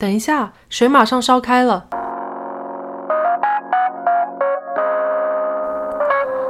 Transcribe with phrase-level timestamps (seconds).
[0.00, 1.84] 等一下，水马上烧开了。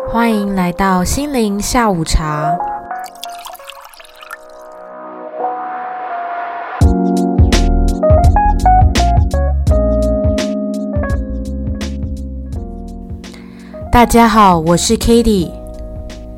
[0.08, 2.57] 欢迎来到心灵下午茶。
[13.90, 15.50] 大家好，我是 Katie，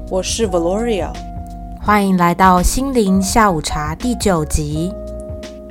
[0.09, 1.11] 我是 Valoria，
[1.83, 4.95] 欢迎来到心灵下午茶第九集，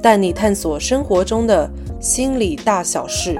[0.01, 3.37] 带你探索生活中的心理大小事。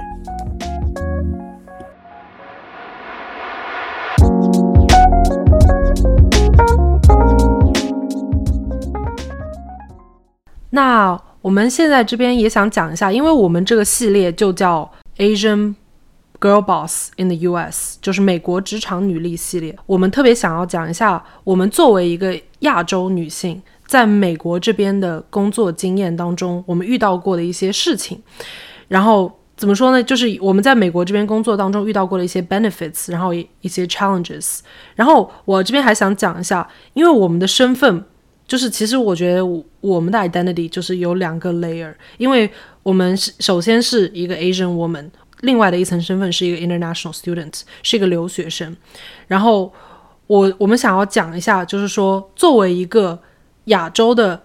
[10.69, 15.73] 那我们现在这边也想讲一下，因为我们这个系列就叫 Asian
[16.39, 19.75] Girl Boss in the U.S.，就是美国职场女力系列。
[19.85, 28.17] 我们特别想要讲一下，我们作为一个亚洲女性，在美国这边的工作经验当中，我们遇到过的一些事情。
[28.87, 30.01] 然后怎么说呢？
[30.01, 34.59] 就是我们在美国这边工作当中遇到过的一些 benefits，然后一些 challenges。
[34.95, 38.05] 然后我这边还想讲一下，因为我们的身份。
[38.47, 39.45] 就是其实我觉得
[39.81, 42.49] 我们的 identity 就是有两个 layer，因为
[42.83, 45.09] 我们是首先是一个 Asian woman，
[45.41, 48.73] 另外的一层身份是一个 international student，是一个留学生。
[49.27, 49.71] 然后
[50.27, 53.17] 我我们想要讲一下，就是说作为一个
[53.65, 54.43] 亚洲的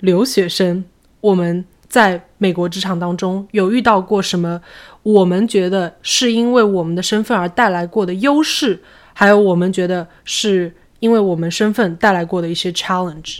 [0.00, 0.84] 留学生，
[1.20, 4.60] 我们在美国职场当中有遇到过什么？
[5.02, 10.74] 我们觉得是因为我们的身份而带来过的优势，还有我们觉得是。
[11.02, 13.38] 因为我们身份带来过的一些 challenge，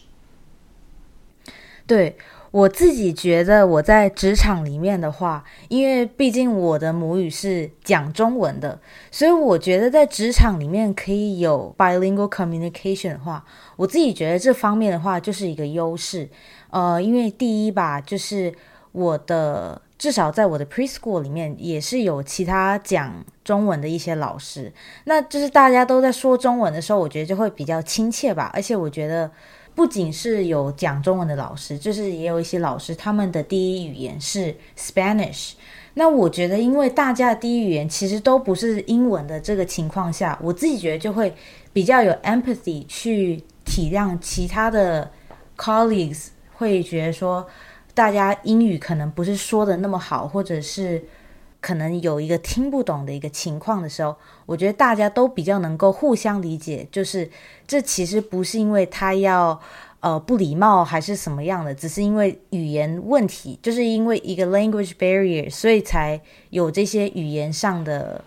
[1.86, 2.18] 对
[2.52, 8.78] 我自己觉得我在职场里面的话，因为毕竟我的母语是讲中文的，
[9.10, 13.44] 所以我觉得在职场里面可以有 bilingual communication 的话，
[13.76, 16.28] 我自己觉得这方面的话就是一个优势。
[16.70, 18.54] 呃，因为第一吧，就是
[18.92, 19.82] 我的。
[19.98, 24.72] 至少在我的 preschool 里面，也是有其他讲中文的一些老师。
[25.04, 28.50] 那就是大家都在说中文的时候，我觉得就会比较亲切吧。
[28.52, 29.30] 而且我觉得，
[29.74, 35.52] 不仅是有讲中文的老师，就是也有一些老师，他们的第一语言是 Spanish。
[35.94, 41.34] 那我觉得，因为大家的第一语言其实都不是英文的这个情况下，我自己觉得就会
[41.72, 45.10] 比较有 empathy 去体谅其他的
[45.56, 47.46] colleagues，会觉得说。
[47.94, 51.04] 大家英语可能不是说的那么好，或者是
[51.60, 54.16] 可能有一个听不懂的一个情况的时候，
[54.46, 56.86] 我觉得大家都比较能够互相理解。
[56.90, 57.30] 就是
[57.66, 59.60] 这其实不是因为他要
[60.00, 66.20] 呃不礼貌还是什么样的，只是因为语言问题，就是因为一个 language barrier，所以才
[66.50, 68.24] 有这些语言上的。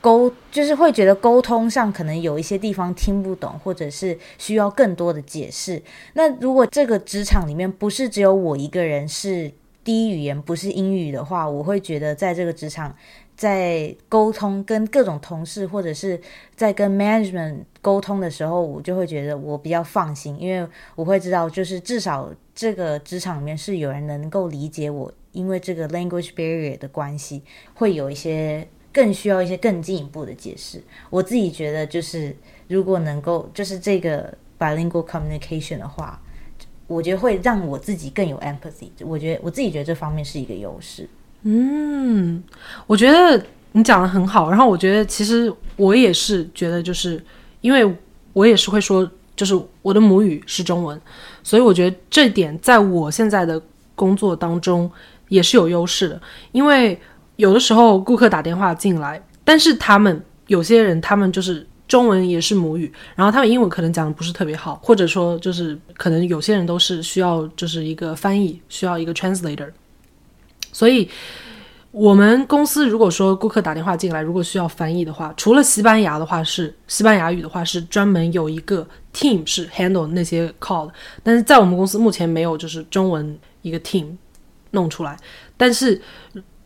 [0.00, 5.82] 沟就是会觉得沟通上可能有一些地方听不懂，或者是需要更多的解释。
[6.12, 9.50] 那如果这个职场里面不是只有我一个人是
[9.82, 12.94] 第一语言不是英语的话，我会觉得在这个职场
[13.38, 16.20] 在沟通跟各种同事或者是
[16.54, 28.68] 在跟 management 沟通的时候，我就会觉得我比较放心，因为我会知道就是至少这个职场里面是有人能够理解我，因为这个 language barrier 的关系会有一些。
[28.90, 30.82] 更需要一些更进一步的解释。
[31.08, 32.34] 我自己觉得，就是
[32.66, 36.20] 如果能够就是这个 bilingual communication 的话，
[36.88, 38.90] 我觉得会让我自己更有 empathy。
[39.06, 41.08] 我觉得我自己觉得这方面是一个优势。
[41.42, 42.42] 嗯，
[42.86, 44.50] 我觉得你讲的很好。
[44.50, 47.22] 然后我觉得其实我也是觉得，就是
[47.60, 47.96] 因为
[48.32, 51.00] 我也是会说，就是我的母语是中文，
[51.42, 53.60] 所以我觉得这点在我现在的
[53.94, 54.90] 工作当中
[55.28, 56.20] 也是有优势的，
[56.52, 56.98] 因为。
[57.38, 69.68] 有的时候顾客打电话进来，但是他们有些人他们就是中文也是母语，然后他们英文可能讲的不是特别好，或者说就是可能有些人都是需要就是一个翻译，需要一个 translator。
[70.78, 71.08] 所以
[71.90, 84.06] 我们公司如果说顾客打电话进来，如果需要翻译的话，除了西班牙的话是西班牙语的话是专门有一个 team 是 handle 那些 call 的，但是在我们公司目前没有就是中文一个 team
[84.72, 85.16] 弄出来，
[85.56, 86.00] 但是。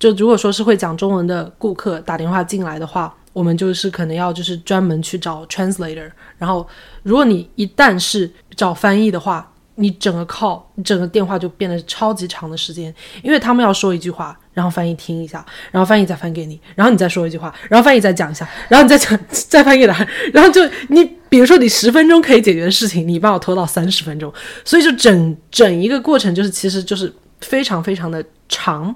[0.02, 6.10] 就如果说是会讲中文的顾客打电话进来的话，我们就是可能要就是专门去找 translator。
[6.38, 6.66] 然后，
[7.04, 9.51] 如果你一旦是找翻译的话，
[9.82, 24.32] 你整个靠，你整个电话就变得超级长的时间，因为他们要说一句话，然后翻译听一下，然后翻译再翻给你，然后你再说一句话，然后翻译再讲一下，然后你再讲再翻译他，然后就你比如说你十分钟可以解决的事情，你帮我拖到三十分钟，
[24.64, 28.94] 所以就整整一个过程就是其实就是非常非常的长。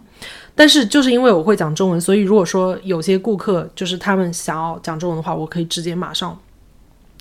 [0.59, 6.39] 但是就是因为我会讲中文，所以如果说有些顾客就是他们想要讲中文的话，我可以直接马上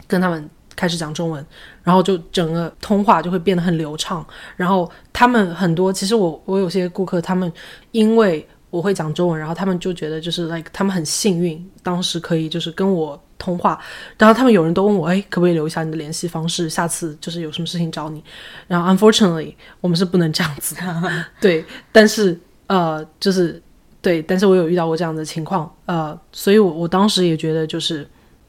[0.08, 1.46] 跟他们开始讲中文，
[1.84, 4.26] 然后就整个通话就会变得很流畅。
[4.56, 7.52] 然后他们很多，其实我我有些顾客，他们
[7.92, 13.80] 因为我会讲中文，然后他们就觉得就是 like 他们很幸运，当时可以就是跟我通话。
[14.18, 18.22] 然后他们有人都问我，哎，可不可以留下你的联系方式，下次就是有什么事情找你。
[18.68, 22.38] 然后 unfortunately 我们是不能这样子的， 对，但是
[22.68, 23.62] 呃就是
[24.02, 28.08] 对，但是我有遇到过这样的情况，呃，所以我我当时也觉得就是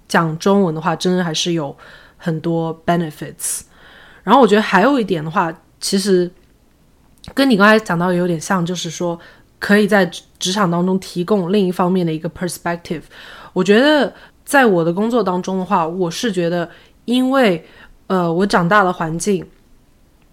[0.08, 1.74] 讲中文的话，真的还是有
[2.16, 3.62] 很多 benefits。
[4.22, 6.30] 然后我觉得还有一点的话，其实
[7.34, 9.18] 跟你刚才讲到有点像，就是说
[9.58, 13.02] 可以在职职场当中提供另一方面的一个 perspective。
[13.52, 14.12] 我觉得
[14.44, 16.68] 在我的工作当中的话，我是觉得，
[17.04, 17.64] 因为
[18.08, 19.46] 呃我长大的环境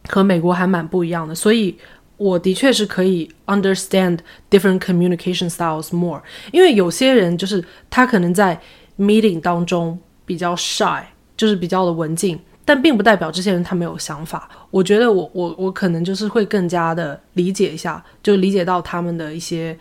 [0.10, 1.78] 和美国还蛮不一样的，所以
[2.18, 4.20] 我的确是可以 understand
[4.50, 6.22] different communication styles more。
[6.52, 8.60] 因为有些人就是他可能在
[8.98, 11.04] meeting 当中比较 shy，
[11.36, 12.40] 就是比较的文静。
[12.66, 14.50] 但并不代表这些人他没有想法。
[14.72, 19.78] 我觉得我我我可能就是会更加的理解一下，就理解到他们的一些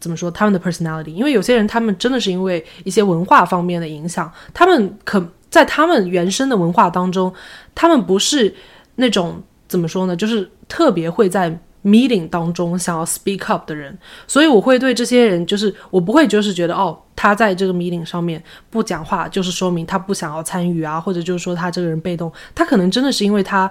[0.00, 1.10] 怎么说他们的 personality。
[1.10, 7.32] 因为有些人他们真的是因为一些文化方面的影响，他们可在他们原生的文化当中，
[7.76, 8.52] 他们不是
[8.96, 13.96] 那种怎么说呢，就是特别会在 meeting 当中想要 speak up 的人。
[14.26, 16.98] 所以我会对这些人，就是我不会就是觉得哦。
[17.22, 22.32] 他在这个 meeting 上面不讲话，就是说明他不想要参与啊，或者就是说他这个人被动。
[22.54, 23.70] 他可能真的是因为他，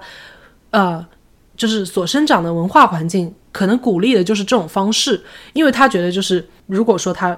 [0.70, 1.04] 呃，
[1.56, 5.20] 就是所生长的文化环境可能鼓励的就是这种方式，
[5.52, 7.36] 因为他觉得就是如果说他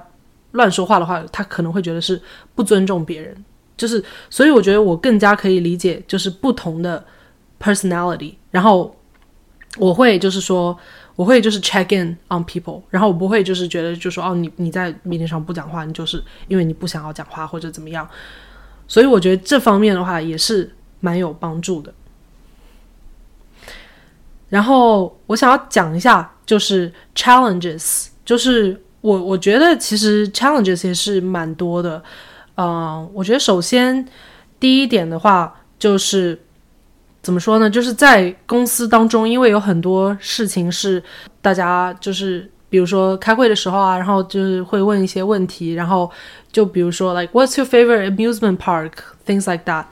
[0.51, 2.21] 乱说话的话，他可能会觉得是
[2.53, 3.35] 不尊重别人。
[3.75, 7.03] 就是所以我觉得我更加可以理解就是不同的
[7.59, 8.95] personality，然后
[9.77, 10.77] 我会就是说。
[11.15, 18.09] 我会就是 check in on people，然后我不会就是觉得就说哦你你在 meeting 上不讲话，你就是因为你不想要讲话或者怎么样，
[18.87, 21.93] 所以我觉得这方面的话也是蛮有帮助的。
[24.49, 32.03] 然后我想要讲一下就是 challenges，就是我我觉得其实 challenges 也是蛮多的。
[32.57, 34.03] 嗯，我觉得首先
[34.59, 36.42] 第一点的话就是。
[37.23, 37.69] 怎么说呢？
[37.69, 41.01] 就是在公司当中，因为有很多事情是
[41.41, 46.11] 大家就是，比如说开会的时候啊，然后就是会问一些问题，然后
[46.51, 48.91] 就比如说 like what's your favorite amusement park
[49.25, 49.85] things like that。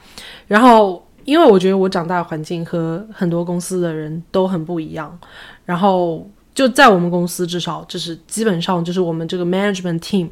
[0.46, 5.18] 然后因为我觉得我长大的环境和很多公司的人都很不一样，
[5.64, 10.28] 然后就在我们公司至少就是基本上就是我们这个 management team，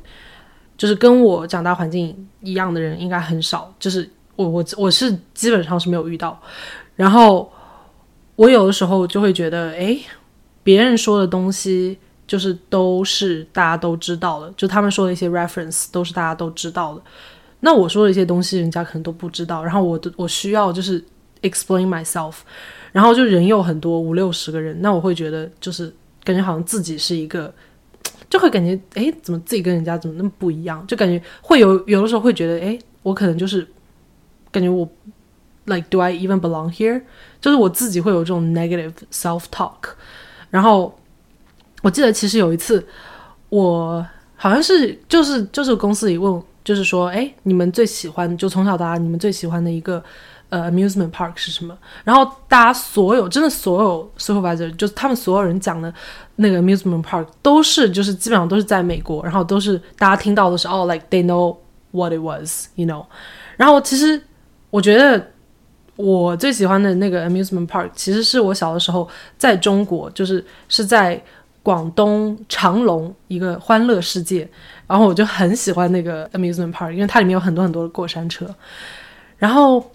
[0.76, 4.06] 就是跟我长大环境一样的人应该很少，就是
[4.37, 6.38] 我我我是基本上是没有遇到。
[7.00, 7.50] 然后
[8.37, 9.97] 我有的时候就会觉得，哎，
[10.62, 17.00] 别人说的东西就是都是大家都知道的，就他们说的一些 reference 都是大家都知道的。
[17.61, 19.64] 那我说的一些东西，人家可能都不知道。
[19.64, 21.02] 然后我的我需要就是
[21.41, 22.35] explain myself，
[22.93, 25.91] 然后就人有很多五六十个人，那我会觉得就是
[26.23, 27.50] 感觉好像自己是一个，
[28.29, 30.87] 就会感觉哎，怎么自己跟人家怎么那么不一样？
[30.87, 33.67] 就感觉会有有的时候会觉得，哎，我可能就是
[34.53, 34.87] 感觉我。
[35.66, 37.02] Like, do I even belong here？
[37.40, 39.90] 就是我自己会有这种 negative self talk。
[40.48, 40.98] 然后
[41.82, 42.84] 我记得其实有一次，
[43.50, 44.04] 我
[44.34, 50.02] 好像是就是就是公司里问，就是说，哎，你们最喜欢就从小到大你们最喜欢的一个
[50.48, 51.76] 呃 amusement park 是什么？
[52.02, 55.92] 然后大家所有真的所有 supervisor 就是他们所有人讲的
[56.36, 61.56] 那个 amusement park 都是就是基本上都是在美国，然后都是大家听到的是哦，like they know
[61.93, 63.05] what it was，you know。
[63.56, 64.20] 然后其实
[64.70, 65.31] 我觉得。
[66.00, 71.22] 我最喜欢的那个 amusement park，其实是我小的时候在中国，就是是在
[71.62, 74.48] 广东长隆一个欢乐世界，
[74.86, 78.48] 然后我就很喜欢那个 amusement park，因为它里面有很多很多的过山车，
[79.36, 79.90] 然后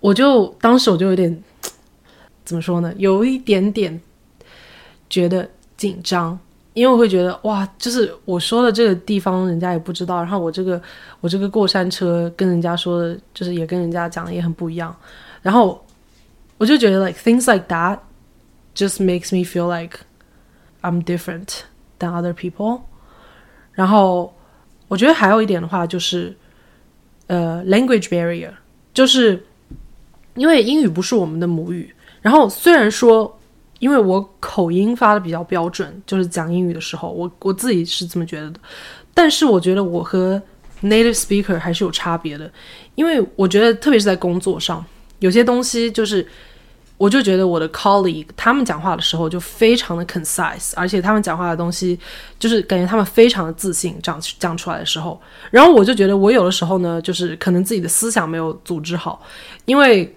[0.00, 1.42] 我就当时我就有点
[2.44, 4.00] 怎么说呢，有一点点
[5.08, 6.38] 觉得紧张。
[6.76, 10.78] 因为我会觉得哇，就是我说的这个地方人家也不知道，然后我这个
[11.22, 14.94] 我这个过山车跟人家说的，就是也跟人家讲的也很不一样，
[15.40, 15.82] 然后
[16.58, 17.98] 我就觉得 like things like that
[18.74, 20.00] just makes me feel like
[20.82, 21.60] I'm different
[21.98, 22.82] than other people。
[23.72, 24.34] 然后
[24.88, 26.36] 我觉得还有一点的话就是
[27.28, 28.52] 呃 language barrier，
[28.92, 29.42] 就是
[30.34, 33.32] 因为英语不是我们的母语，然后虽然说。
[33.78, 38.60] 因为我口音发的比较标准，就是讲英语的时候，我我自己是这么觉得的。
[39.12, 40.40] 但是我觉得我和
[40.82, 42.50] native speaker 还是有差别的，
[42.94, 44.84] 因为我觉得特别是在工作上，
[45.20, 46.26] 有些东西就是
[46.98, 51.98] 我就觉得我的 colleague 他们讲话的时候就非常的 concise，而且他们讲话的东西
[52.38, 59.22] 就是感觉他们非常的自信，讲讲出来的时候，然后我就觉得我有的时候呢，就是可能自己的思想没有组织好，
[59.64, 60.14] 因为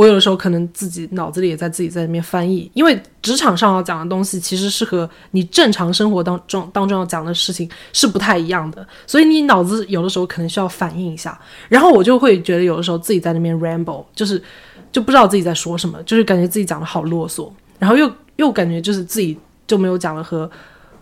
[0.00, 11.38] 我有的时候可能自己脑子里也在自己在那边翻译，因为职场上要讲的东西其实是和你正常生活当中当中要讲的事情是不太一样的，所以你脑子有的时候可能需要反应一下，
[11.68, 14.42] 然后我就会觉得有的时候自己在那边 ramble，就是
[14.90, 20.50] 就不知道自己在说什么，就是感觉自己讲的好啰嗦，然后又又感觉就是自己就没有讲的和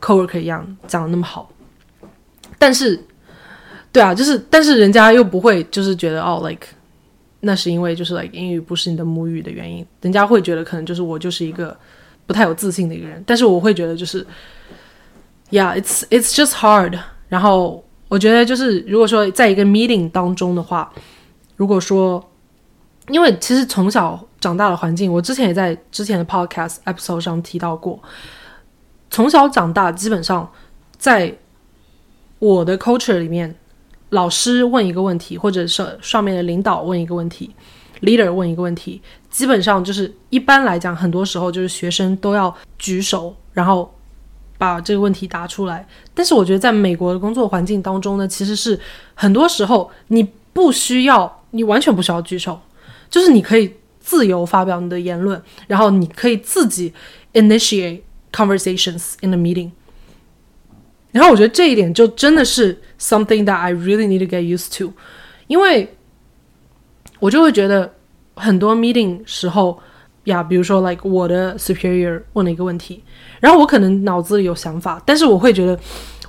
[0.03, 1.49] coworker 一样讲的那么好，
[2.59, 3.01] 但是，
[3.93, 6.67] 对啊，就是但是人家又不会就是觉得哦，like
[7.41, 11.77] 那是因为就是 like 英语不是你的母语的原因，人家会觉得可能就是我就是一个
[12.27, 14.27] 不太有自信的一个人，但是我会觉得就是
[15.51, 16.99] ，yeah，it's it's just hard。
[17.29, 20.93] 然后我觉得就是如果说在一个 meeting 当中的话，
[21.57, 22.23] 如果说
[23.09, 28.01] 因为其实从小长大的环境，我之前也在之前的 podcast episode 上提到过，
[29.11, 30.51] 从小长大基本上
[30.97, 31.35] 在
[32.39, 33.55] 我的 culture 里面，
[34.11, 37.51] 老师问一个问题，或者是上面的领导问一个问题
[38.01, 43.95] ，leader 问一个问题，基本上就是一般来讲，很多时候就是学生都要举手，然后
[44.57, 45.87] 把这个问题答出来。
[46.15, 48.79] 但是我觉得在美国的工作环境当中呢，其实是
[49.15, 52.59] 很多时候你不需要，你完全不需要举手。
[53.11, 56.93] 就是你可以自由发表你的言论，然后你可以自己
[57.33, 58.01] initiate
[58.33, 59.71] conversations in the meeting。
[61.11, 64.93] 然后我觉得这一点就真的是 something that I really need to get used to，
[65.47, 65.97] 因为
[67.19, 67.93] 我就会觉得
[68.35, 69.81] 很多 meeting 时候
[70.25, 73.03] 呀，比如说 like 我的 superior 问了一个问题，
[73.41, 75.79] 然后我可能脑子里有想法，但是我会觉得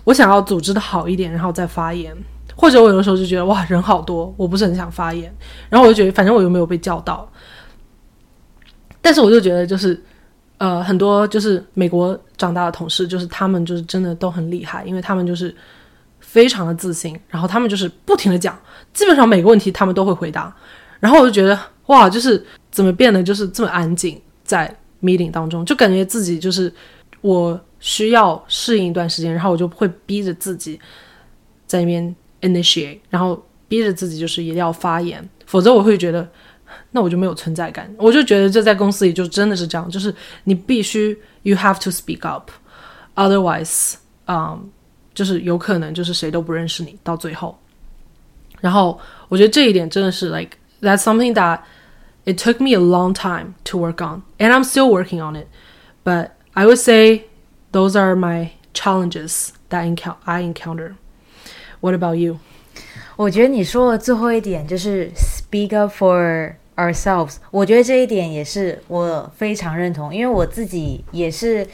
[0.05, 2.15] 我想要组织的好一点，然后再发言。
[2.55, 5.33] 或者我有的时候就觉得哇人好多，我不是很想发言，
[5.69, 7.31] 然后我就觉得反正我又没有被叫到，
[8.99, 10.03] 但是我就觉得就是
[10.59, 15.53] 呃很多就是美国长大的同事，就是他们就是真的都很厉害，因为他们就是
[16.19, 18.55] 非常的自信，然后他们就是不停的讲，
[18.93, 20.55] 基本上每个问题他们都会回答，
[20.99, 26.71] 然后我就觉得哇就是怎么变得就是这么安静在 meeting 当中，就感觉自己就是
[27.21, 30.79] 我需要适应一段时间，然后我就会逼着自己
[31.65, 32.15] 在那边。
[32.41, 33.37] initiate，然后
[33.67, 36.25] 逼着自己就是一定要发言，否则我会觉得
[36.90, 37.92] 那我就没有存在感。
[37.98, 43.94] 我就觉得这在公司里就真的是这样，就是你必须 you have to speak up，otherwise，
[44.26, 44.70] 嗯，
[45.14, 47.58] 就是有可能就是谁都不认识你到最后。
[48.60, 51.60] 然后我觉得这一点真的是 like that's something that
[52.24, 55.46] it took me a long time to work on, and I'm still working on it.
[56.02, 57.24] But I would say
[57.72, 59.84] those are my challenges that
[60.24, 60.94] I encounter.
[61.80, 62.38] What about you？
[63.16, 67.35] 我觉得你说的最后一点就是 speak up for ourselves。
[67.51, 71.67] 我觉得这一点也是我非常认同，因为我自己也是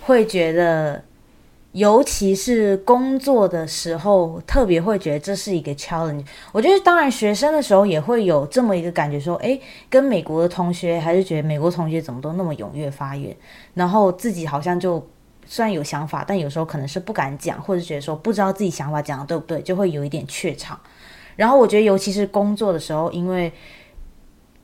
[0.00, 1.04] 会觉得，
[1.72, 6.24] 尤其是工作的时候，特别会觉得这是一个 challenge。
[6.52, 13.36] 我觉得当然学生的时候也会有这么一个感觉，说，诶，跟美国的同学还是觉得美国同学怎么都那么踊跃发言，
[13.74, 15.06] 然后自己好像就。
[15.50, 20.78] 虽然有想法，但有时候可能是不敢讲，或者觉得说不知道自己想法讲的对不对，就会有一点怯场。
[21.36, 23.50] 然后我觉得，尤其是工作的时候，因为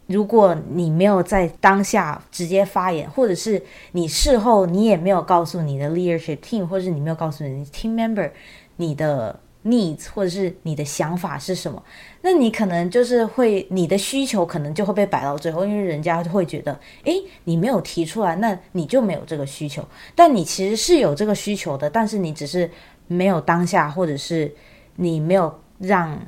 [0.06, 8.30] 如果你没有在当下直接发言，或者是你事后你也没有告诉你的 leadership team，或者是你没有告诉你的 team member
[8.76, 9.40] 你的。
[9.66, 11.82] needs 或者是你的想法是什么？
[12.20, 19.82] 那你可能就是会你的需求可能就会被摆到最后，因为人家会觉得，诶，你没有提出来，那你就没有这个需求。
[20.14, 22.70] 但你其实是有这个需求的，但是你只是
[23.06, 24.54] 没有当下，或者是
[24.96, 26.20] 你没有让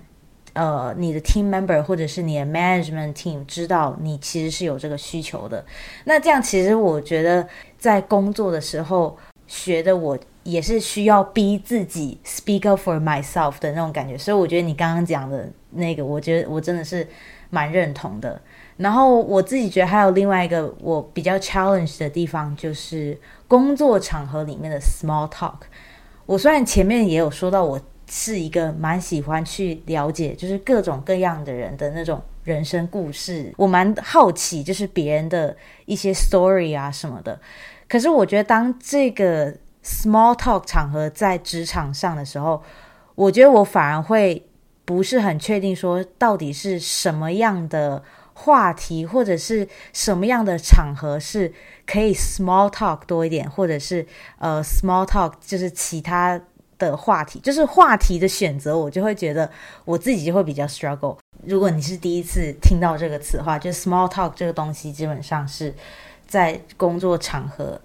[0.57, 5.65] 呃你的 team member 或者是你的 management team 知道你其实是有这个需求的。
[6.07, 7.47] 那这样其实我觉得
[7.79, 10.19] 在工作的时候学的我。
[10.47, 17.05] 也是需要逼自己 speak up for myself 的那种感觉，所以我觉得你刚刚讲的那个，我觉得我真的是
[17.51, 18.41] 蛮认同的。
[18.77, 25.63] 然后我自己觉得还有另外一个我比较 challenge 的地方，就是工作场合里面的 small talk。
[26.27, 37.41] 我虽然前面也有说到，我是一个蛮喜欢去了解，就是各种各样的人的那种人生故事，我蛮好奇，就是别人的一些 story 啊什么的。
[37.89, 42.61] 可是我觉得当这个 Small talk 场合在职场上的时候，
[43.15, 44.45] 我觉得我反而会
[44.85, 48.03] 不是很确定说到底是什么样的
[48.35, 51.53] 话题或者是什么样的场合是
[51.87, 54.05] 可以 small talk 多一点，或者是
[54.39, 56.41] 呃 small talk 就是其他
[56.79, 59.51] 的话题，就是话题的选择，我就会觉得
[59.85, 61.17] 我自己就会比较 struggle。
[61.45, 65.75] 如果你是第一次听到这个词的话，就 small talk 这个东西基本上是
[66.27, 67.81] 在工作场合，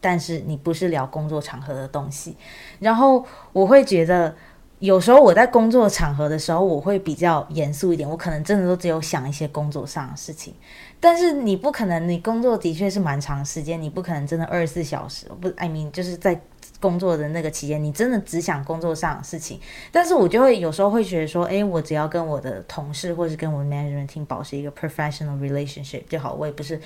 [0.00, 2.36] 但是你不是聊工作场合的东西。
[2.78, 4.34] 然后我会觉得，
[4.78, 10.54] 有时候我在工作场合的时候，我会比较严肃一点，我可能真的都只有想一些工作上的事情。
[11.00, 16.40] 但是你不可能，你工作的确是蛮长时间，你不可能真的二十四小时，不，I mean 就是在。
[16.80, 19.58] 工作的那个期间，你真的只想工作上的事情，
[19.90, 26.80] 但是我就会有时候会觉得说，哎，我只要跟我的同事或是跟我的 management 保持一个 professional relationship 就好，我也不是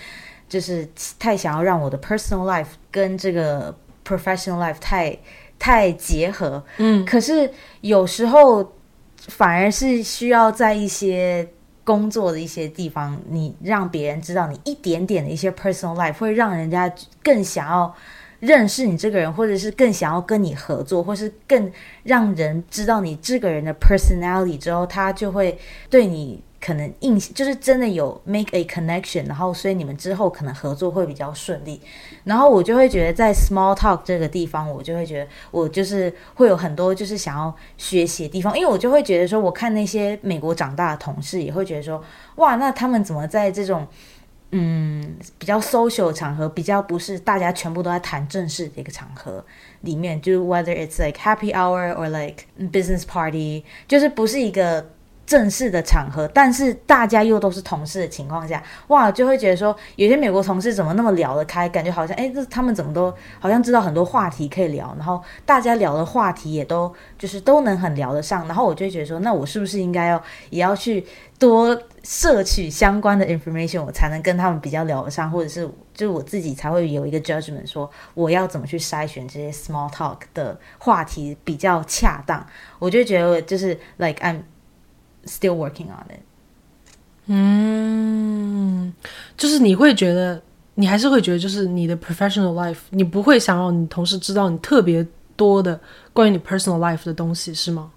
[0.48, 5.14] 就是太想要让我的 personal life 跟这个 professional life 太
[5.62, 7.48] 太结合，嗯，可是
[7.82, 8.72] 有时候
[9.28, 11.48] 反而是需要在一些
[11.84, 16.92] 工作的一些地方，你让别人知道你一点点的一些 personal life，会让人家
[17.22, 17.94] 更想要。
[18.40, 21.70] 认识你这个人，或者是更想要跟你合作，或是更
[22.02, 25.56] 让人知道你这个人的 personality 之后，他就会
[25.88, 31.80] 对你可能印就是真的有 make a connection，然后所以你们之后可能合作会比较顺利。
[32.22, 42.00] 然后我就会觉得在 small talk 这个地方，我就会觉得我就是会有很多就是想要学习的地方，因为我就会觉得说，我看那些美国长大的同事也会觉得说，
[42.36, 43.84] 哇，那他们怎么在这种
[44.52, 49.44] 嗯，比较 social 场合，比较不是大家全部都在谈正事的一个场合
[49.80, 54.91] 里面，就是 whether it's like happy hour or like business party，就是不是一个。
[55.24, 71.06] 正式的场合，但是大家又都是同事的情况下，哇，就会觉得说，有些美国同事怎么那么聊得开，感觉好像，哎，这他们怎么都好像知道很多话题可以聊，然后大家聊的话题也都就是都能很聊得上，然后我就觉得说，那我是不是应该要也要去
[71.38, 82.44] 多摄取相关的 information，我才能跟他们比较聊得上，或者是就是我自己才会有一个 judgment，说我要怎么去筛选这些 small talk 的话题比较恰当，
[82.78, 84.40] 我就觉得就是 like I'm。
[85.24, 86.20] Still working on it。
[87.26, 88.92] 嗯，
[89.36, 90.42] 就是你会觉得，
[90.74, 95.80] 你还是会觉得，就是你的 professional life，你不会想要你同事知道你特别多的
[96.12, 97.92] 关于你 personal life 的东西，是吗？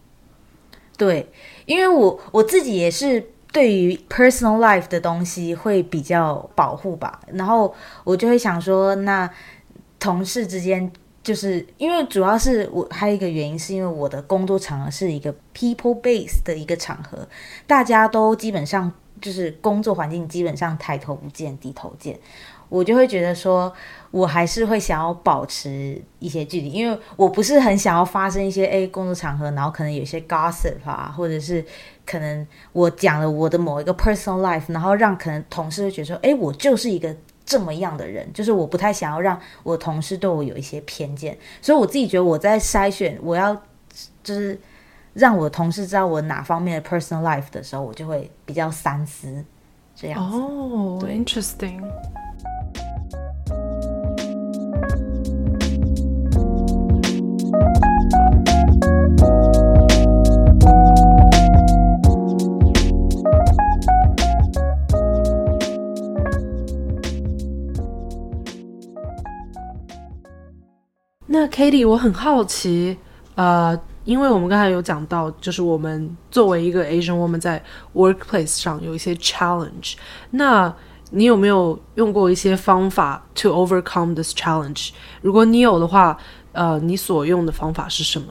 [0.97, 1.27] 对，
[1.65, 9.29] 因为我我自己也是对于 personal life 的东西会比较保护吧，然后我就会想说，那
[9.99, 10.91] 同事之间。
[11.25, 17.27] 就是因为主要是我还有一个原因，是因为我的工作场合是一个 people base 的一个场合，
[17.65, 22.19] 大家都基本上就是工作环境基本上抬头不见低头见，
[22.69, 23.73] 我就会觉得说，
[24.11, 31.65] 我还是会想要保持一些距离，因为我不是很想要发生一些诶工作场合，然后可能有些 gossip 啊，或者是
[32.05, 37.15] 可能我讲了我的某一个 personal life，然后让可能同事会觉得说，诶，我就是一个。
[37.45, 43.55] 这么样的人，就是我不太想要让我同事对我有一些偏见，所以我自己觉得我在筛选我要
[44.23, 44.59] 就是
[45.13, 49.45] 让我同事知道我哪方面的 personal life 的时候，我就会比较三思
[49.95, 50.37] 这样子。
[50.37, 51.81] 哦，interesting。
[71.47, 72.97] Katie，我很好奇，
[73.35, 77.61] 呃，因为我们刚才有讲到，就是我们作为一个 Asian woman 在
[77.93, 79.95] workplace 上有一些 challenge，
[80.31, 80.73] 那
[81.11, 84.89] 你有没有用过一些方法 to overcome this challenge？
[85.21, 86.17] 如果你有的话，
[86.51, 88.27] 呃，你所用的方法是什么？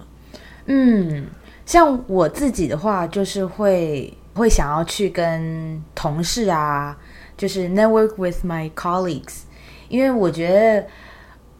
[0.66, 1.26] 嗯，
[1.66, 6.96] 像我自己的话，就是会会想要去跟同事啊，
[7.36, 9.42] 就是 network with my colleagues，
[9.88, 10.86] 因为我觉得。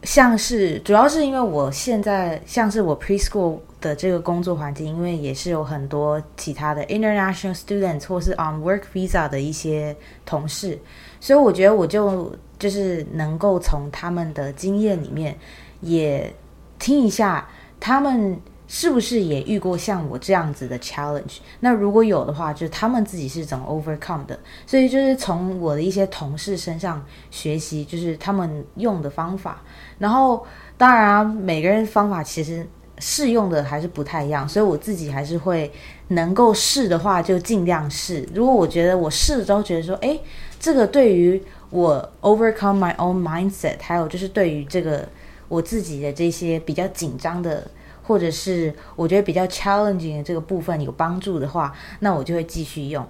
[0.05, 10.79] 像是主要是因为我现在像是我 preschool 的这个工作环境，因为也是有很多其他的 international students 或是 on work visa 的一些同事，
[11.19, 15.35] 所以我觉得我就就是能够从他们的经验里面
[15.81, 16.33] 也
[16.79, 18.39] 听一下他们。
[18.77, 21.37] 是不是也遇过像我这样子的 challenge？
[21.61, 24.37] 那如果有的话，就是他们自己是怎么 overcome 的？
[24.67, 29.61] 所以就是从我的一些同事身上学习，就是他们用的方法。
[29.97, 32.67] 然后当然啊，每个人方法其实
[32.99, 35.71] 适用的还是不太一样，所以我自己还是会
[36.09, 38.27] 能够试的话就尽量试。
[38.33, 40.19] 如果我觉得我试了之后觉得说，哎，
[40.59, 45.07] 这个对于我 overcome my own mindset，还有就是对于这个
[45.47, 47.65] 我自己的这些比较紧张的。
[48.07, 53.05] 或者是我觉得比较 challenging 的这个部分有帮助的话，那我就会继续用。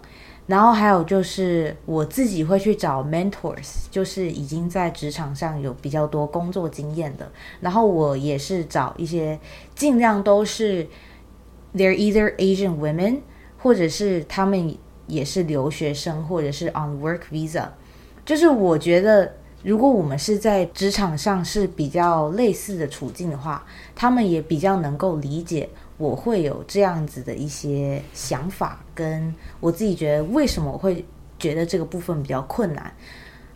[0.47, 7.31] 然后还有就是我自己会去找 mentors，就是已经在职场上有比较多工作经验的。
[7.61, 9.39] 然后我也是找一些
[9.73, 10.87] 尽量都是
[11.75, 13.21] they're either Asian women，
[13.57, 14.77] 或者是他们
[15.07, 17.69] 也是留学生或者是 on work visa，
[18.23, 31.03] 就是我觉得如果我们是在职场上是比较类似的处境的话，他们也比较能够理解我会有这样子的一些想法，跟我自己觉得为什么我会
[31.39, 32.93] 觉得这个部分比较困难。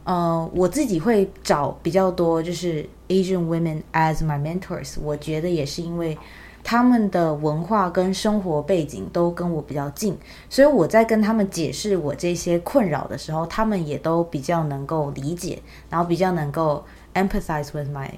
[0.03, 6.17] 呃，我自己会找比较多就是 Asian women as my mentors，我觉得也是因为。
[6.63, 10.17] 他们的文化跟生活背景都跟我比较近，
[10.49, 18.09] 所以我在跟他们解释我这些困扰的时候，他们也都比较能够理解，然后比较能够 empathize with my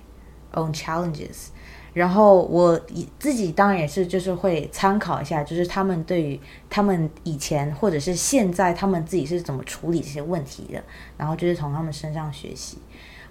[0.54, 1.48] own challenges。
[1.94, 2.80] 然后我
[3.20, 10.82] 自己当然也是，就是会参考一下，就是他们对于他们以前或者是现在他们自己是怎么处理这些问题的，
[11.18, 12.78] 然后就是从他们身上学习。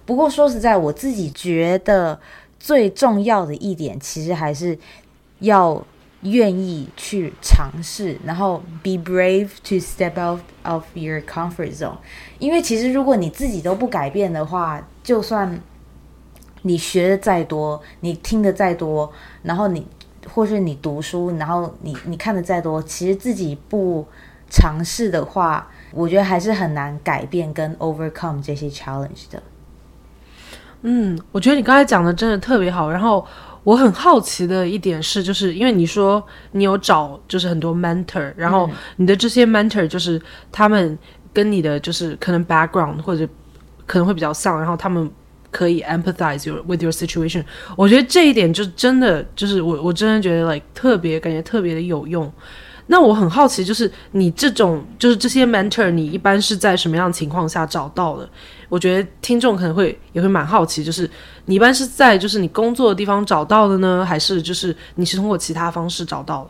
[0.05, 2.19] 不过说实在，我自己觉得
[2.61, 4.77] 最重要的一点，其实还是。
[5.41, 5.83] 要
[6.21, 11.97] 愿意去尝试，然后 be brave to step out of your comfort zone。
[12.37, 15.59] 因为其实如果你自己都不改变的话，就算
[16.61, 19.87] 你学的再多，你听的再多，然后你
[20.31, 24.05] 或是你读书，然后你你看的再多，其实自己不
[24.47, 29.41] 尝试的话，我觉得还是很难改变跟 overcome 这些 challenge 的。
[30.83, 33.25] 嗯，我觉得你刚才讲的真的特别好，然后。
[33.63, 36.19] 我很好奇的一点是，就是因为你说
[36.53, 40.19] 你有找就是很多 mentor，然后你的这些 mentor 就是
[40.51, 40.97] 他们
[41.31, 43.23] 跟你的就是可能 background 或者
[43.85, 45.07] 可能会比较像，然后他们
[45.51, 47.43] 可以 empathize your with your situation。
[47.77, 52.33] 我觉得这一点就真的就是我我真的觉得 like 特别感觉特别的有用。
[52.91, 58.29] 那我很好奇，就是你这种就是这些 mentor，你一般是在什么样的情况下找到的？
[58.67, 61.09] 我觉得听众可能会也会蛮好奇，就是
[61.45, 66.49] 你一般是在就是你工作的地方找到的呢，还是就是你是通过其他方式找到的？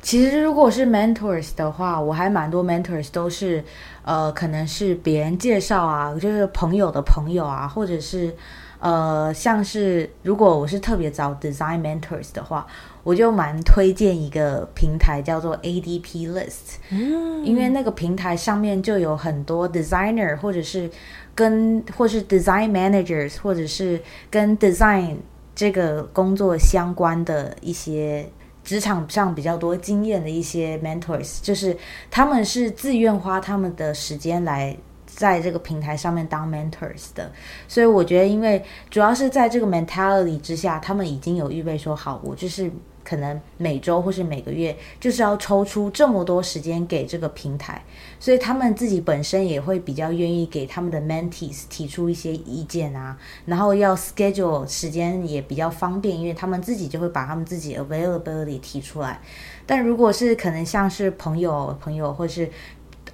[0.00, 3.62] 其实如果是 mentors 的话，我还蛮多 mentors 都是
[4.02, 8.34] 呃，可能是别人介绍啊，就是朋友的朋友啊，或者是
[8.78, 12.66] 呃，像是如果我是特别找 design mentors 的话，
[13.02, 20.90] 我就蛮推荐一个平台叫做 ADP List，嗯，因为那个平台上面就有很多 designer 或者是。
[21.36, 25.16] 跟或是 design managers，或者是跟 design
[25.54, 28.26] 这个工作相关的一些
[28.64, 31.76] 职场上比较多经验的一些 mentors，就是
[32.10, 34.74] 他们是自愿花他们的时间来
[35.16, 37.32] 在这个平台上面当 mentors 的，
[37.66, 42.70] 所以我觉得，因为主要是在这个 mentality 之下，他们已经有预备说好，我就是。
[43.08, 47.80] 可能每周或是每个月，就是要抽出这么多时间给这个平台，
[48.18, 59.20] 所以他们自己本身也会比较愿意给他们的 mentees 提出一些意见啊，然后要 schedule 时间也比较方便，因为他们自己就会把他们自己 availability 提出来。
[59.64, 62.50] 但如果是可能像是朋友朋友或是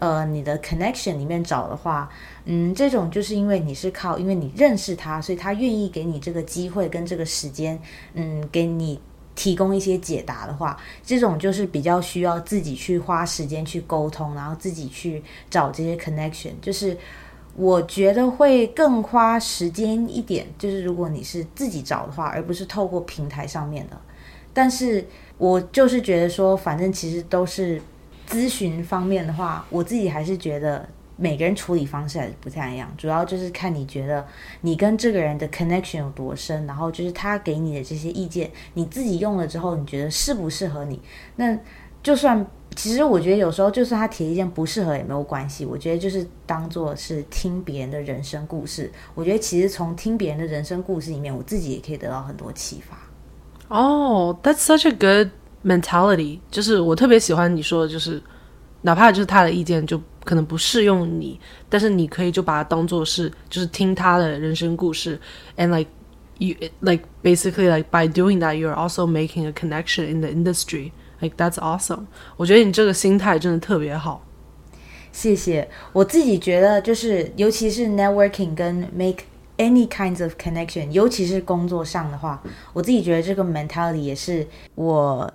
[0.03, 2.11] 呃你的 connection 里面找的话，
[2.45, 7.79] 嗯，这种就是因为你是靠因为你认识他，所以他愿意给你这个机会跟这个时间，
[8.15, 9.01] 嗯，给你。
[9.35, 16.51] 提供一些解答的话，这种就是比较需要自己去花时间去沟通，然后自己去找这些 connection。
[16.61, 16.95] 就是
[17.57, 23.99] 我觉得会更花时间一点，就是如果你是自己找的话，而不是透过平台上面的。
[24.53, 25.03] 但是
[25.39, 27.81] 我就是觉得说，反正其实都是
[28.33, 30.89] 咨询方面的话，我自己还是觉得。
[31.15, 34.27] 每个人处理方式还是不太一样，主要就是看你觉得
[34.63, 41.01] 你跟这个人的 connection 有多深，然后就是他给你的这些意见，你自己用了之后，你觉得适不适合你？
[41.37, 41.57] 那
[42.03, 48.91] 就算其实我觉得有时候就算他提意见不适合也没有关系，我觉得就是当做是听别人的人生故事。
[49.15, 52.99] 我觉得其实从听别人的人生故事里面，我自己也可以得到很多启发。
[53.69, 55.31] 哦，That's such a good
[55.64, 58.22] mentality，就是我特别喜欢你说的，就是
[58.82, 60.02] 哪怕就是他的意见就。
[60.28, 65.18] 可能不适用你，但是你可以就把它当做是，就是听他的人生故事，
[65.56, 65.90] and like
[66.40, 70.92] you like basically like by doing that you're also making a connection in the industry.
[71.22, 72.08] Like that's awesome.
[72.36, 74.22] 我觉得你这个心态真的特别好。
[75.14, 75.70] 谢谢。
[75.94, 79.24] 我自己觉得就是，尤其是 networking 跟 make
[79.58, 84.46] any kinds of connection，尤其是工作上的话，我自己觉得这个 mentality 也是
[84.76, 85.34] 我。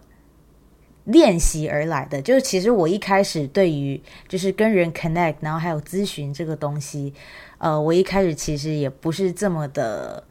[1.07, 7.13] 练习而来的，就是其实我一开始对于就是跟人 connect，然后还有咨询这个东西，
[7.57, 10.23] 呃，我一开始其实也不是这么的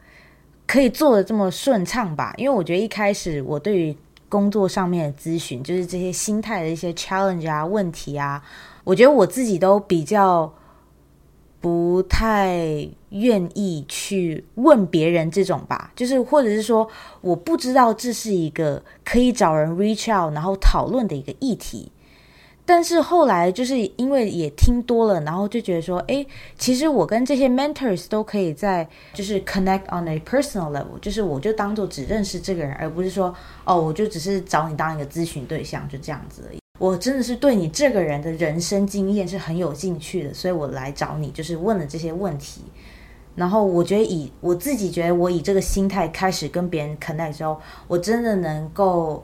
[0.65, 3.95] 可以做的这么顺畅吧，因为我觉得一开始我对于
[4.29, 8.43] 工作上面的咨询，就是这些心态的一些 challenge 啊、问题啊，
[8.83, 10.53] 我觉得我自己都比较。
[11.59, 16.87] 不太愿意去问别人这种吧，就是或者是说，
[17.21, 21.91] 我不知道这是一个可以找人 reach out 然后讨论的一个议题。
[22.69, 26.25] 但是后来就是因为也听多了，然后就觉得说，哎，
[26.57, 36.59] 其实我跟这些 mentors 都可以在就是 connect on a personal level，就是我就当做只认识这个人，而不是说，哦，我就只是找你当一个咨询对象，就这样子而已。
[36.77, 42.61] 我真的是对你这个人的人生经验是很有兴趣的，所以我来找你，就是问了这些问题。
[43.37, 49.23] 然后我觉得以我自己觉得我以这个心态开始跟别人 connect 之后，我真的能够。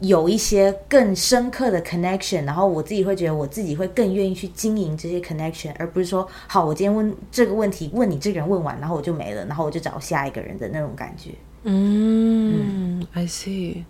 [0.00, 11.30] 有一些更深刻的 connection，然后我自己会觉得我自己会更愿意去经营这些 connection，而不是说好，我今天问这个问题，问你这个人问完，然后我就没了，然后我就找下一个人的那种感觉。
[11.64, 13.82] 嗯，I see.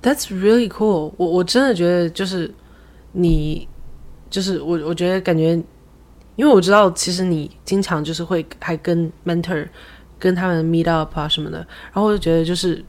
[0.00, 1.12] That's really cool.
[1.16, 2.54] 我我真的觉得就是
[3.10, 3.66] 你，
[4.30, 5.60] 就是我我觉得感觉，
[6.35, 9.67] 因为我知道其实你经常就是会还跟 mentor
[10.17, 12.83] 跟他们 meet up 啊什么的，然后我就觉得就是。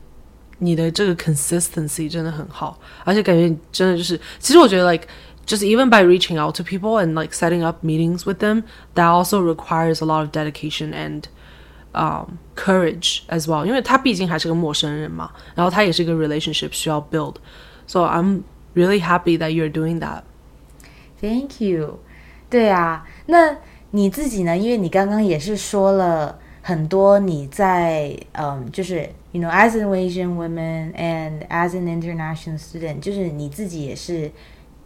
[0.62, 5.08] 你的这个 consistency 真的很好，而且感觉真的就是，其实我觉得 like
[5.46, 9.06] just even by reaching out to people and like setting up meetings with them, that
[9.06, 11.22] also requires a lot of dedication and
[11.94, 18.42] um courage as well，因为他毕竟还是个陌生人嘛，然后他也是一个 relationship 需要 build。So I'm
[18.74, 20.24] really happy that you're doing that.
[21.22, 22.00] Thank you。
[22.55, 23.53] 对啊，那
[23.91, 24.57] 你自己呢？
[24.57, 34.31] 因为你刚刚也是说了很多你在嗯，就是 you know as an Asian woman and as an international student，就是你自己也是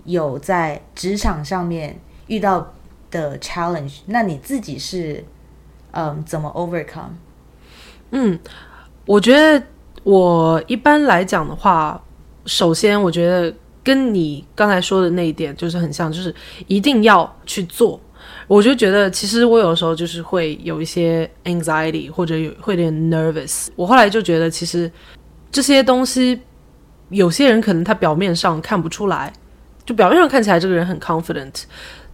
[0.06, 2.74] 有在职场上面遇到
[3.12, 5.24] 的 challenge，那你自己是
[5.92, 7.12] 嗯怎么 overcome？
[8.10, 8.40] 嗯，
[9.06, 9.64] 我觉得
[10.04, 12.02] 我一般来讲的话，
[12.48, 13.54] 首先我觉得
[13.90, 16.34] 跟你刚才说的那一点就是很像，就是
[16.68, 18.00] 一定要去做。
[18.48, 23.70] 我就觉得，其实我有时候就是会有一些 anxiety，或者有会有点 nervous。
[23.76, 24.92] 我后来就觉得，其实
[25.52, 26.40] 这些东西，
[27.10, 29.34] 有些人可能他表面上看不出来，
[29.84, 31.64] 就表面上看起来这个人很 confident，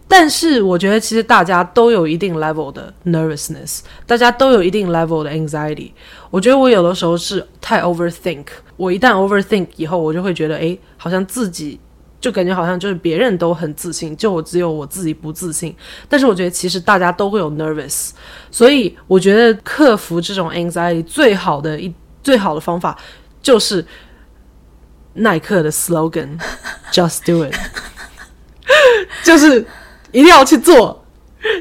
[0.08, 5.90] 但是我觉得其实大家都有一定 level 的 nervousness，大家都有一定 level 的 anxiety。
[6.30, 11.80] 我觉得我有的时候是太 overthink，我一旦 overthink 以后，我就会觉得，诶，好像自己。
[12.18, 15.72] 就感觉好像就是别人都很自信，就我只有我自己不自信。
[16.08, 18.10] 但是我觉得其实大家都会有 nervous，
[18.50, 22.98] 所以我觉得克服这种 anxiety 最好的一最好的方法
[23.42, 23.84] 就是
[25.12, 27.54] 耐克的 slogan，just do it，
[29.22, 29.64] 就是
[30.18, 31.04] 一定要去做。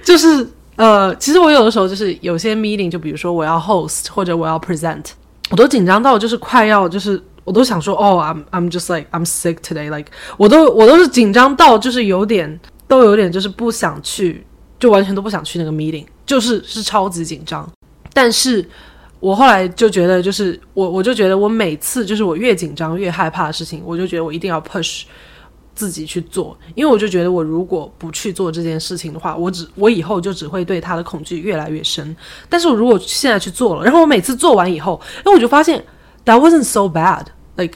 [0.03, 5.05] 就是呃，其实我有的时候就是有些 meeting，就比如说我要 host 或者我要 present，
[5.49, 7.21] 我都紧张到就是快要就是。
[7.45, 14.43] 我都想说，哦，I'm I'm just like I'm sick today，like 我都我都是紧张到就是有点都有点就是不想去，
[14.79, 17.71] 就完全都不想去那个 meeting，就是是超级紧张。
[18.11, 18.67] 但是
[19.19, 25.03] 我后来就觉得，就是我我就觉得我每次就是我越紧张越害怕的事情，我就觉得我一定要 push
[25.75, 32.15] 自己去做，因为我就觉得我如果不去做这件事情的话，我只我以后就只会对他的恐惧越来越深。
[32.49, 35.83] 但是我如果现在去做了，然后我每次做完以后，那我就发现
[36.23, 37.25] that wasn't so bad。
[37.57, 37.75] Like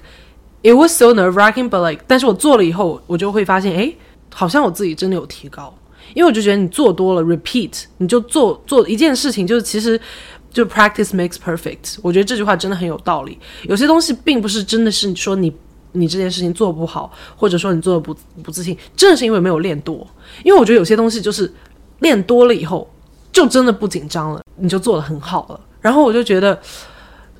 [0.63, 3.93] it was so nerve wracking, but like，但是我做了以后，我就会发现，哎，
[4.33, 5.73] 好像我自己真的有提高。
[6.15, 9.99] 因为我就觉得你做多了，repeat，你就做做一件事情，就是其实
[10.51, 11.97] 就 practice makes perfect。
[12.01, 13.37] 我觉得这句话真的很有道理。
[13.63, 15.53] 有些东西并不是真的是你说你
[15.91, 20.05] 你这件事情做不好，或者说你做的不不自信，真的是因为没有练多。
[20.43, 21.51] 因为我觉得有些东西就是
[21.99, 22.89] 练多了以后，
[23.31, 25.59] 就真的不紧张了，你就做的很好了。
[25.81, 26.59] 然后我就觉得，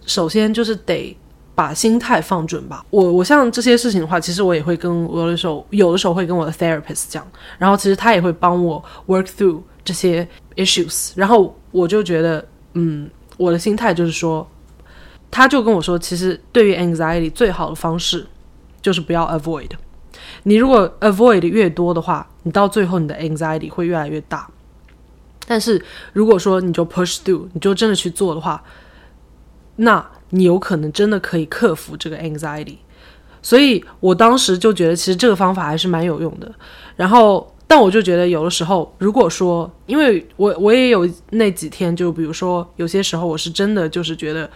[0.05, 1.15] 首先就是得。
[1.55, 2.85] 把心态放准吧。
[2.89, 11.11] 我我像这些事情的话，其实我也会跟我的时候，有的时候会跟我的 therapist 讲，然后其实他也会帮我 work through 这些 issues。
[11.15, 14.49] 然后我就觉得，嗯，我的心态就是说，
[15.29, 18.25] 他就跟我说，其实对于 anxiety 最好的方式
[18.81, 19.71] 就是不要 avoid。
[20.43, 24.49] 你如果 avoid 越多的话，你到最后你的 anxiety 会越来越大。
[25.47, 28.63] 但是如果说你就 push through，你就真的去做的话，
[29.77, 32.77] 那你有可能真的可以克服这个 anxiety，
[33.41, 36.51] 所以我当时就觉得其实这个方法还是蛮有用的。
[36.95, 44.49] 然后，但我就觉得有的时候，如果说，因为我我也有那几天，就比如说有些时候我是真的就是觉得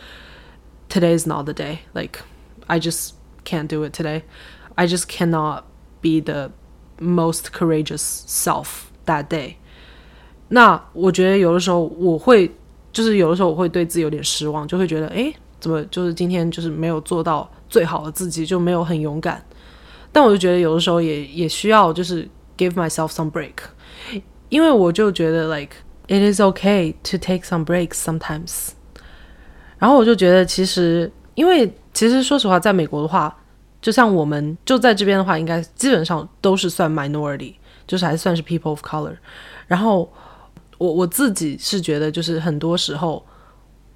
[0.90, 2.20] today is not the day，like
[2.68, 3.12] I just
[3.45, 5.63] can't do it today，I just cannot
[6.01, 6.51] be the
[7.01, 8.67] most courageous self
[9.07, 9.55] that day。
[10.49, 12.51] 那我觉得有的时候我会，
[12.93, 15.35] 就是有的时候我会对自己有点失望，就会觉得诶。
[15.61, 19.45] 怎么就是今天就是没有做到最好的自己，就没有很勇敢。
[20.13, 22.23] 但我就觉得有的时候也也需要就是
[22.57, 23.55] give myself some break，
[24.51, 25.75] 因为我就觉得 like
[26.07, 28.69] it is okay to take some breaks sometimes。
[29.81, 33.36] 然后我就觉得其实，因为 其实说实话，在美国的话，
[33.82, 37.54] 就像我们就在这边的话，应该基本上都是算 minority，
[37.86, 39.16] 就是还算是 people of color。
[39.68, 40.12] 然后
[40.78, 43.24] 我我自己是觉得，就是很多时候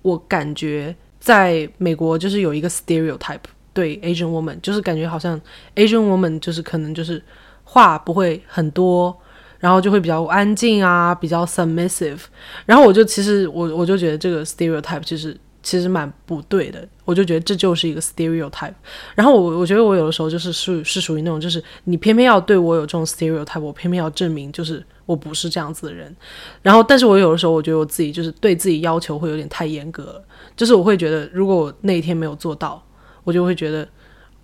[0.01, 3.39] 我感觉在美国就是有一个 stereotype
[3.73, 5.39] 对 Asian woman，就是感觉好像
[5.75, 7.21] Asian woman 就是可能就是
[7.63, 9.17] 话不会很多。
[9.60, 12.19] 然后就会比较安静啊，比较 submissive。
[12.67, 15.36] 然后我就其实我我就觉得这个 stereotype 其实
[15.67, 16.88] 其实蛮不对的。
[17.03, 18.73] 我就觉得这就是一个 stereotype。
[19.15, 26.15] 然后我我觉得我有的时候就是是是属于那种就是你偏偏要对我有这种 stereotype，我偏偏要证明就是我不是这样子的人。
[26.62, 30.23] 然后但是我有的时候我觉得我自己就是对自己要求会有点太严格了。
[30.56, 32.82] 就是我会觉得如果我那一天没有做到，
[33.25, 33.86] 我就会觉得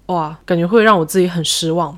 [0.08, 1.98] 哇，感觉会让我自己很失望。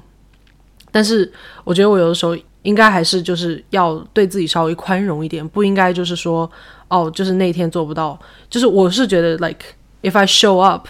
[0.91, 1.31] 但是
[1.63, 2.37] 我觉得我有的时候。
[2.65, 6.49] 应该还是就是要对自己稍微宽容一点，不应该就是说，
[6.88, 8.18] 哦，就是那天做不到。
[8.48, 9.64] 就是我是觉得，like
[10.02, 10.86] if I show up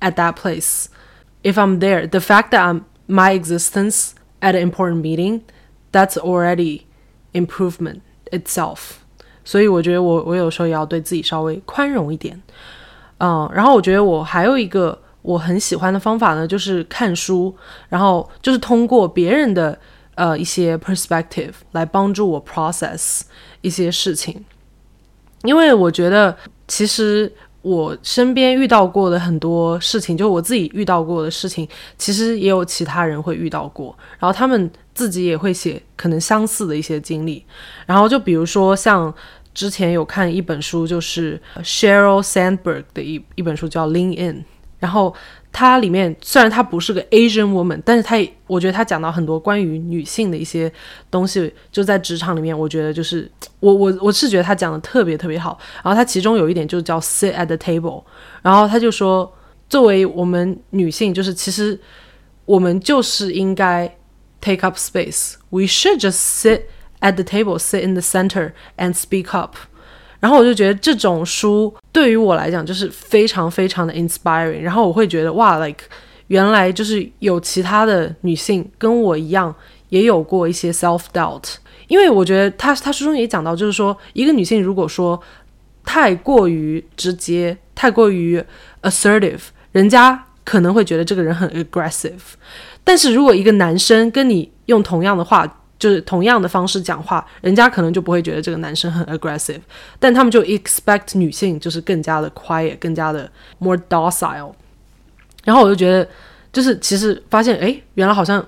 [0.00, 0.86] at that place,
[1.42, 5.42] if I'm there, the fact that I'm my existence at an important meeting,
[5.92, 6.82] that's already
[7.32, 8.96] improvement itself。
[9.44, 12.40] 所以我觉得我我有时候也要对自己稍微宽容一点。
[13.18, 17.54] 嗯，然后我觉得我还有一个我很喜欢的方法呢，就是看书，
[17.88, 19.78] 然后就是通过别人的。
[20.18, 23.20] 呃，一些 perspective 来帮助我 process
[23.60, 24.44] 一些事情，
[25.43, 26.35] 因为我觉得
[26.67, 37.45] 其实我身边遇到过的很多事情，就我自己遇到过的事情，其实也有其他人会遇到过，然后他们自己也会写可能相似的一些经历，
[37.85, 39.13] 然后就比如说像
[39.53, 44.43] 之前有看一本书，就是 Sheryl Sandberg 的一一本书叫 Lean In，
[44.83, 45.15] 然后。
[45.55, 48.17] 它里面虽然它不是个 Asian woman，但是它
[48.47, 50.73] 我觉得它讲到很多关于女性的一些
[51.11, 55.59] 东西，就在职场里面，我觉得就是我我我是觉得他讲的特别特别好。
[55.83, 58.03] 然后他其中有一点就叫 sit at the table，
[58.41, 59.31] 然后他就说，
[59.69, 61.79] 作为我们女性，就是其实
[62.45, 63.95] 我们就是应该
[64.41, 66.63] take up space，we should just sit
[67.01, 69.55] at the table，sit in the center and speak up。
[70.23, 74.61] 然后我就觉得这种书对于我来讲就是非常非常的 inspiring。
[74.61, 75.83] 然后我会觉得哇，like
[76.27, 79.53] 原来就是有其他的女性跟我一样
[79.89, 81.55] 也有过一些 self doubt。
[81.89, 85.21] 因为我觉得他他书中也讲到，就是说一个女性如果说
[85.83, 88.41] 太过于直接、太过于
[88.83, 89.41] assertive，
[89.73, 92.21] 人家可能会觉得这个人很 aggressive。
[92.85, 99.59] 但是如果一个男生跟你用同样的话，就是同样的方式讲话，人家可能就不会觉得这个男生很 aggressive，
[99.99, 104.53] 但他们就 expect 女性就是更加的 quiet，更加的 more docile。
[105.43, 106.07] 然后我就觉得，
[106.53, 108.41] 就是其实发现，哎，原来好像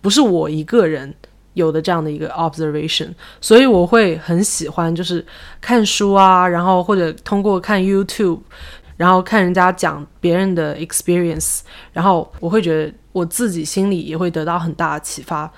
[0.00, 1.12] 不是我一个人
[1.54, 3.08] 有的这样的一个 observation，
[3.40, 5.26] 所以我会很喜欢就是
[5.60, 8.38] 看书啊，然后或者通过看 YouTube，
[8.96, 11.62] 然后看人家讲别人的 experience，
[11.92, 15.52] 然后我会觉得我自己心里也会得到很大的启发。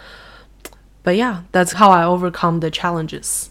[1.11, 3.47] But yeah, that's how I overcome the challenges.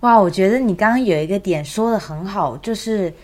[0.00, 3.14] 哇，我觉得你刚刚有一个点说的很好，就是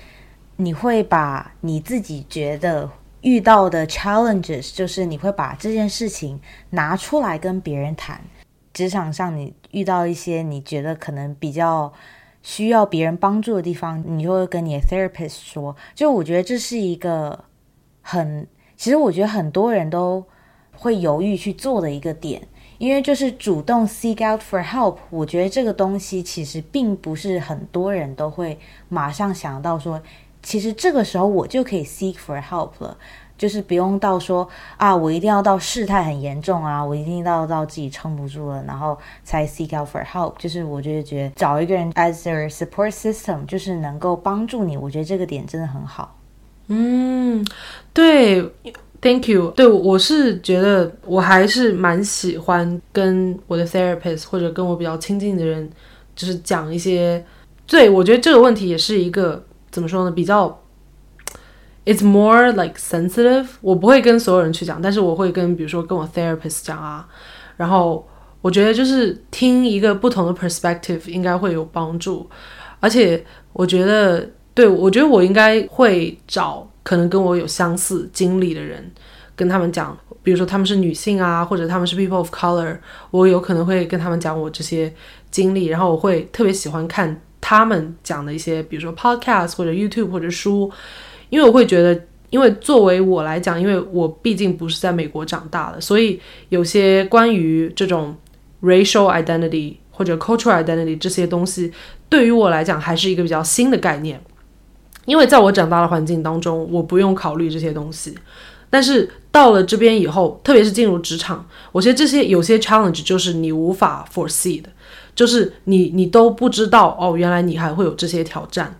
[0.55, 2.89] 你会把你自己觉得
[3.23, 8.21] 遇到的 challenges，就是你会把这件事情拿出来跟别人谈。
[8.73, 11.93] 职场上你遇到一些你觉得可能比较
[12.45, 15.75] 需要别人帮助的地方，你就会跟你的 therapist 说。
[15.97, 17.43] 就我觉得这是一个
[18.03, 18.47] 很，
[18.77, 20.25] 其实我觉得很多人都
[20.71, 22.41] 会犹豫去做的一个点。
[22.81, 30.01] 因为就是主动 seek out for help，我觉得这个东西其实并不是很多人都会马上想到说，
[30.43, 32.97] 其实这个时候我就可以 seek for help 了，
[33.37, 40.33] 就是不用到说啊，我一定要到事态很严重啊，我一定要到自己撑不住了，然后才 seek out for help。
[40.39, 46.17] 就是我觉得觉得找一个人 as a support system，就是能够帮助你，我觉得这个点真的很好。
[46.69, 47.45] 嗯，
[47.93, 48.51] 对。
[49.01, 49.51] Thank you。
[49.53, 55.71] 对，我是觉得我还是蛮喜欢跟我的 therapist 或者跟我比较亲近的人，
[56.15, 57.25] 就是讲一些。
[57.67, 60.11] 对，我觉得这个问题也是一个怎么说呢？
[60.11, 60.61] 比较
[61.87, 63.47] ，it's more like sensitive。
[63.61, 67.09] 我不会跟所有人去讲，但是我会跟比如说跟我 therapist 讲啊。
[67.57, 68.07] 然后
[68.43, 72.29] 我觉得就是听一个不同的 perspective 应该会有帮助。
[72.81, 74.29] 而且我觉得，
[74.61, 76.67] 对我觉得我应该会找。
[76.83, 78.91] 可能跟我有相似经历的人，
[79.37, 82.77] 跟他们讲，比如说他们是女性啊，或者他们是 people of color，
[83.11, 84.93] 我有可能会跟他们讲我这些
[85.31, 90.73] 经历，然后我会特别喜欢看他们讲的一些，比如说 podcast 或者 YouTube 或者书，
[91.29, 98.17] 因为我会觉得，因为作为我来讲，因为我毕竟不是在美国长大的，所以有些关于这种
[98.63, 101.71] racial identity 或者 cultural identity 这些东西，
[102.09, 104.21] 对于我来讲还是一个比较新的概念。
[105.07, 108.15] 因为在我长大的环境当中，我不用考虑这些东西，
[108.69, 114.69] 但是到了这边以后，特别是进入职场，我觉得这些有些 challenge 就是你无法 foresee 的，
[115.15, 118.75] 就是你你都不知道哦，原来你还会有这些挑战。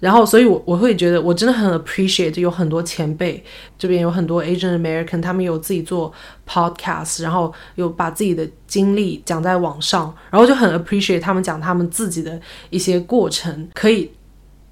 [0.00, 3.40] 然后，所以，我我会觉得我真的很 appreciate 有很多前辈，
[3.78, 6.12] 这边有很多 Asian American，他们有自己做
[6.44, 12.36] podcast，然后有把自己的经历讲在网上，然后就很 appreciate 他们讲他们自己的
[12.70, 14.10] 一些过程，可以，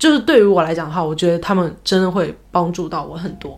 [0.01, 3.57] 就是对于我来讲的话，我觉得他们真的会帮助到我很多。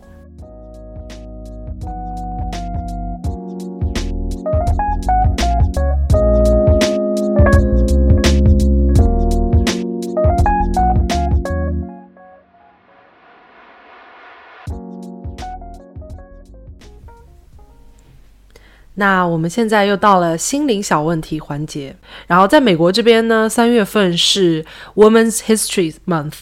[18.95, 21.97] 那我们现在又到了心灵小问题环节。
[22.26, 24.64] 然后在美国这边呢，三月份是
[24.95, 26.34] Women's History Month，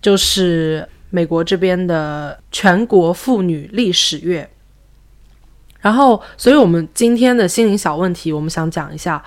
[0.00, 4.50] 就是美国这边的全国妇女历史月。
[5.80, 9.22] 然后，所以我们今天的心灵小问题，我们想讲一下，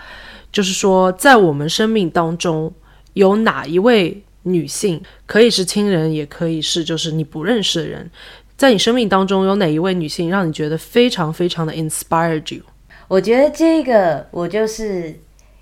[0.52, 2.74] 就是说在我们生命当中
[3.14, 8.10] 有哪一位女性，可以是亲人，也可以是就是你不认识的人。
[8.58, 12.64] 在你生命当中，有哪一位女性让你觉得非常非常的 inspired you？
[13.08, 15.14] 我觉得这个我就是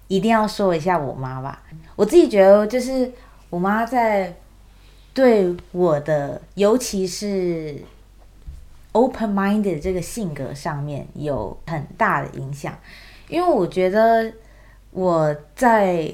[0.08, 1.62] 一定要说一下我妈吧。
[1.98, 3.12] 我自己觉得，就是
[3.50, 4.34] 我妈在
[5.14, 7.76] 对我的，尤其是
[8.94, 12.74] open minded 这个性格上面有很大的影响。
[13.28, 14.32] 因为我觉得
[14.92, 16.10] 我在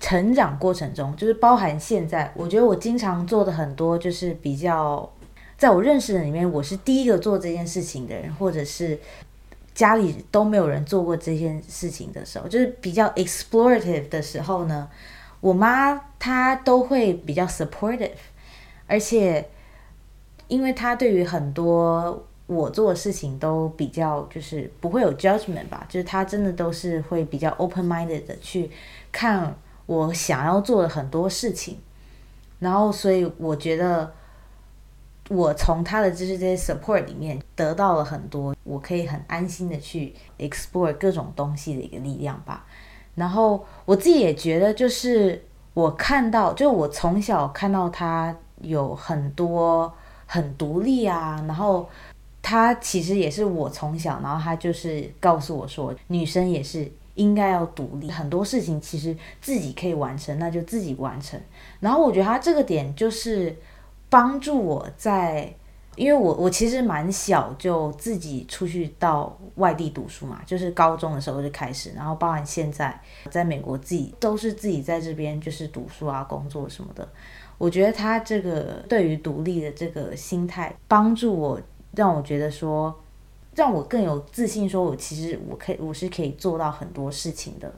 [0.00, 5.08] 成长过程中，就是包含现在，我觉得我经常做的很多就是比较。
[5.56, 8.98] 在我认识的里面，我是第一个做这件事情的人，或者是
[9.72, 14.90] 家里都没有人做过这件事情的时候，就是比较 explorative 的时候呢，
[15.40, 18.10] 我妈她都会比较 supportive，
[18.88, 19.48] 而且
[20.48, 28.68] 因为她对于很多我做的事情都比较就是不会有 judgment 吧，就是她真的都是会比较 open minded 的去
[29.12, 31.78] 看我想要做的很多事情，
[32.58, 34.12] 然后所以我觉得。
[35.30, 42.66] 我从他的就是这些 support 里面得到了很多，我可以很安心的去 explore 各种东西的一个力量吧。
[43.14, 49.90] 然后我自己也觉得，就是我看到，就我从小看到他有很多
[50.26, 51.88] 很独立啊，然后
[52.42, 61.40] 他其实也是我从小，然后他就是告诉我说，女生也是应该要独立，很多事情其实自己可以完成，那就自己完成。
[61.80, 63.56] 然后我觉得他这个点就是。
[64.14, 65.52] 帮助我在，
[65.96, 72.96] 因为我我其实蛮小就自己出去到外地读书嘛，就是高中的时候就开始，然后包含现在
[73.28, 77.08] 在美国自己都是自己在这边就是读书啊、工作什么的。
[77.58, 81.60] 我觉得他这个对于独立的这个心态，帮助我
[81.96, 82.94] 让我觉得说，
[83.56, 87.74] 让我更有自信，说我其实我可以我是可以做到很多事情的。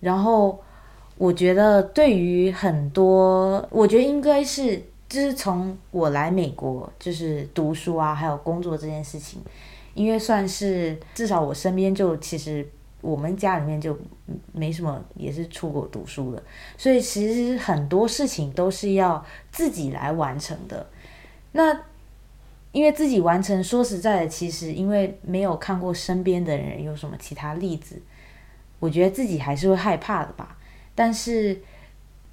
[0.00, 0.62] 然后
[1.16, 4.82] 我觉得对于很多，我觉得应该是。
[5.14, 9.40] 就是从我来美国，就是读书啊，还有工作这件事情，
[9.94, 12.68] 因为算是至少我身边就其实
[13.00, 13.96] 我们家里面就
[14.52, 16.42] 没什么也是出国读书的，
[16.76, 20.84] 所以其实很多事情都是要自己来完成的。
[21.52, 21.72] 那
[22.72, 28.02] 因为自己完成，说实在的，其实因为没有看过身边的人有什么其他例子，
[28.80, 30.58] 我觉得自己还是会害怕的吧。
[30.92, 31.62] 但是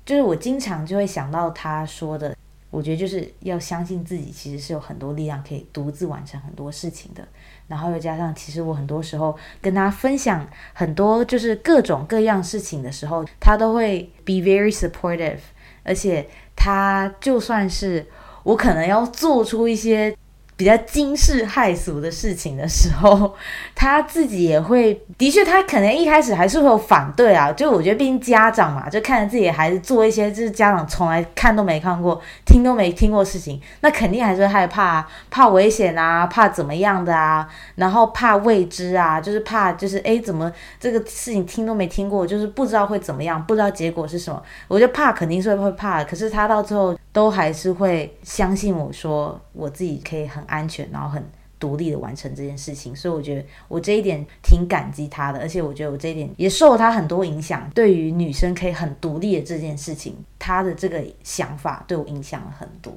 [0.04, 2.36] 就是我经常就会想到他说的。
[2.72, 7.24] 我觉得就是要相信自己，其实是有很多力量可以独自完成很多事情的。
[7.68, 15.38] 然后又加上，其实我很多时候跟他分享很多就是各种各样事情的时候，他都会 be very supportive。
[15.84, 18.08] 而且他就算是
[18.44, 20.16] 我可能要做出一些。
[20.62, 23.34] 比较惊世骇俗的事情的时候，
[23.74, 27.52] 他自己也会，的确，他可能一开始还是会有反对啊。
[27.52, 44.40] 就我觉得，毕竟家长嘛，就看着自己的孩子做一些就是家长从来看都没看过、听都没听过事情，那肯定还是会害怕，啊怕危险啊，怕怎么样的啊，然后怕未知啊，就是怕就是哎，怎么这个事情听都没听过，就是不知道会怎么样，不知道结果是什么。
[44.68, 50.46] 我觉得怕肯定是会怕，可是他到最后都还是会相信我说，我自己可以很。
[50.52, 51.24] 安全，然后很
[51.60, 57.70] 独立的完成这件事情，所以我觉得我这一点挺感激他的，而且我觉得我这一点也受了他很多影响。
[57.76, 62.94] 对于女生可以很独立的这件事情，他的这个想法对我影响了很多。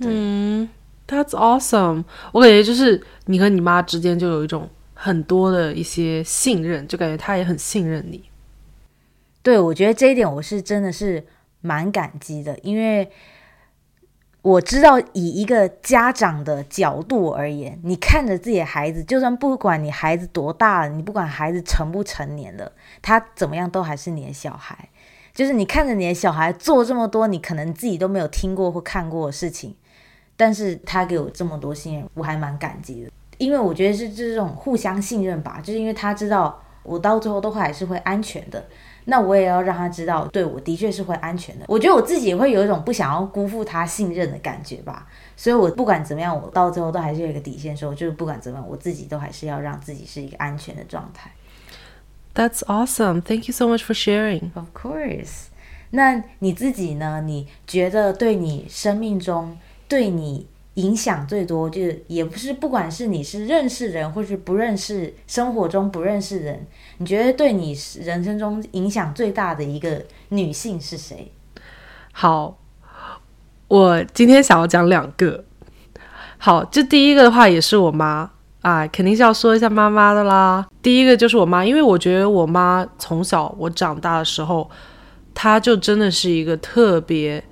[0.00, 0.68] 嗯
[1.06, 2.04] ，That's awesome！
[2.32, 8.22] 我感觉就是你和你妈之间就有一种很多的一些信任，就感觉他也很信任你。
[9.42, 11.26] 对，我觉得这一点我是真的是
[11.62, 13.10] 蛮感激的，因为。
[14.40, 22.70] 我知道，以一个家长的角度而言，你看着自己的孩子，就算不管你孩子多大了，你不管孩子成不成年了，
[23.02, 24.88] 他怎么样都还是你的小孩。
[25.34, 29.74] 就是你看着你的小孩做这么多，你可能自己都没有听过或看过的事情，
[30.36, 33.10] 但是他给我这么多信任，我还蛮感激的。
[33.38, 38.66] 因为我觉得是这种互相信任吧，就是因为他知道我到最后都还是会安全的。
[39.10, 41.64] 那我也要让他知道，对我的确是会安全的。
[41.66, 45.06] 我觉得我自己也会有一种不想要辜负他信任的感觉吧。
[45.34, 51.30] 所以，我不管怎么样，我到最后都还是有一个底线，说就是不管怎么样，我自己都还是要让自己是一个安全的状态。
[52.34, 53.22] That's awesome.
[53.22, 54.50] Thank you so much for sharing.
[54.54, 55.46] Of course.
[55.90, 57.22] 那你自己呢？
[57.24, 59.56] 你觉得对你生命中
[59.88, 60.46] 对你？
[60.78, 66.64] 影响最多就是也不是，不管是你是认识人，或是不认识，生活中不认识人，
[66.98, 71.32] 你觉得对你人生中影响最大的一个女性是谁？
[72.12, 72.58] 好，
[73.66, 75.44] 我今天想要讲两个。
[76.38, 80.64] 好，这第一个的话也是我妈啊，肯定是要说一下妈妈的啦。
[80.80, 84.70] 第一个就是我妈，因为我觉得我妈从小我长大的时候，
[85.34, 87.42] 她就真的是一个特别。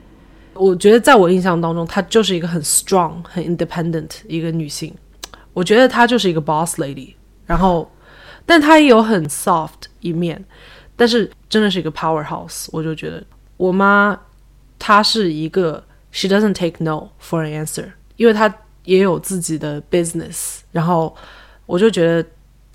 [0.58, 4.94] 我觉得在我印象当中，她就是一个很 strong、很 independent 一个女性。
[5.52, 7.14] 我觉得她就是一个 boss lady，
[7.46, 7.90] 然后，
[8.44, 10.44] 但她也有很 soft 一面，
[10.96, 12.66] 但是真的是一个 powerhouse。
[12.72, 13.22] 我就觉得
[13.56, 14.18] 我妈
[14.78, 18.52] 她是一个 she doesn't take no for an answer，因为她
[18.84, 21.14] 也有自己的 business，然后
[21.66, 22.28] 我就觉得。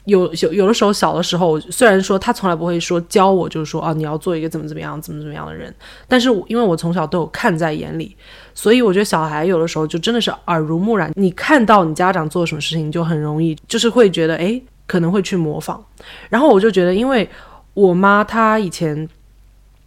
[0.06, 5.74] 有有有的时候，小的时候，虽然说他从来不会说教我，就是说啊，你要做一个怎么怎么样、怎么怎么样的人，
[6.08, 8.16] 但是因为我从小都有看在眼里，
[8.56, 11.12] 所以我觉得小孩有的时候就真的是耳濡目染。
[11.16, 15.84] 你看到你家长做什么事情，就很容易就是会觉得，哎，可能会去模仿。
[16.30, 17.30] 然后我就觉得，因为
[17.76, 19.08] 我妈她以前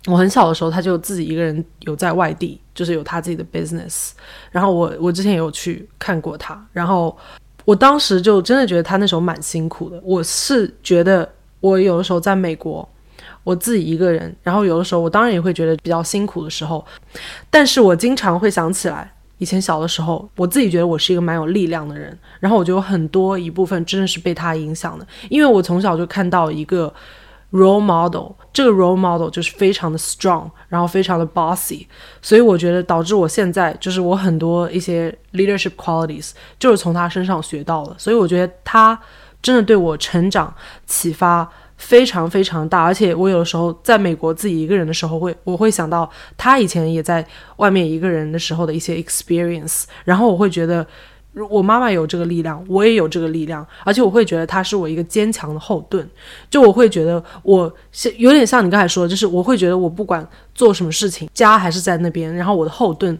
[0.06, 4.12] 我很小的时候，她就自己一个人有在外地，就是有她自己的 business。
[4.52, 7.16] 然后我我之前也有去看过她，然后。
[7.64, 10.00] 我当时就真的觉得他那时候蛮辛苦的。
[10.04, 11.28] 我是觉得
[11.60, 12.88] 我有的时候在美国，
[13.42, 16.84] 我自己一个人，然后有的时候我当然也会觉得比较辛苦的时候，
[17.50, 26.92] 但是我经常会想起来以前小的时候，我自己觉得我是一个蛮有力量的人，然后我就有很多一部分真的是被他影响的，因为我从小就看到一个。
[27.54, 31.86] Role model，这个 role model 就是非常的 strong，然后非常的 bossy，
[32.20, 38.98] 所以我觉得导致我现在就是我很多一些 leadership qualities 就是从他身上学到的，所以我觉得他
[39.40, 40.52] 真的对我成长
[40.84, 47.24] 启发非常非常大，而且我有的时候在美国自己一个人的时候会我会想到他以前也在
[47.58, 50.84] 外面一个人的时候的一些 experience，然后我会觉得。
[51.50, 56.08] 我妈妈有这个力量，我也有这个力量，而且我会觉得她是我一个坚强的后盾。
[56.48, 60.24] 就我会觉得我是有点像你刚才说的，就是我会觉得我不管
[60.54, 63.18] 做什么事情，家还是在那边，然后我的后盾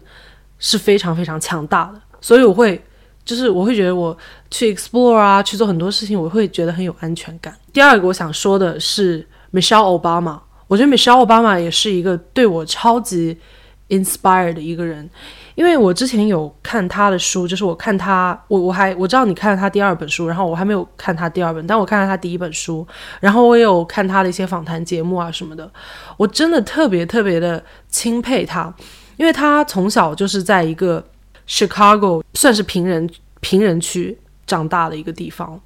[0.59, 2.01] 是非常非常强大的。
[2.21, 2.81] 所以我会，
[3.25, 4.17] 就是我会觉得我
[4.49, 7.53] 去 explore 啊，去做很多事情，我会觉得很有安全感。
[7.73, 13.37] 第二个我想说的是 Michelle Obama，我觉得 Michelle Obama 也是一个对我超级
[13.89, 15.09] inspired 的一个人。
[15.55, 22.85] 因为我之前有看他的书，就是我看他，我我还我知道你看了他第二本书，然后我还没有看他第二本，但我看了他第一本书，
[23.21, 25.71] 然后我也有看他的一些访谈节目啊什么的，
[26.17, 28.73] 我真的特别特别的钦佩他，
[29.15, 31.03] 因为他从小就是在一个
[31.47, 35.59] Chicago 算是贫人贫人区长大的一个地方。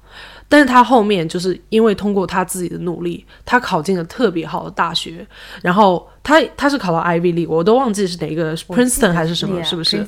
[0.50, 5.24] 但是他后面就是因为通过他自己的努力，他考进了特别好的大学，
[5.62, 10.04] 然后他他是考到 Ivy League，我都忘记是哪个 Princeton 还是什么，是不是？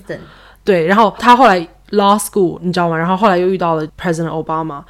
[0.64, 2.97] 对，然后他后来 Law School，你知道吗？
[2.99, 4.82] 然后后来又遇到了 President Obama，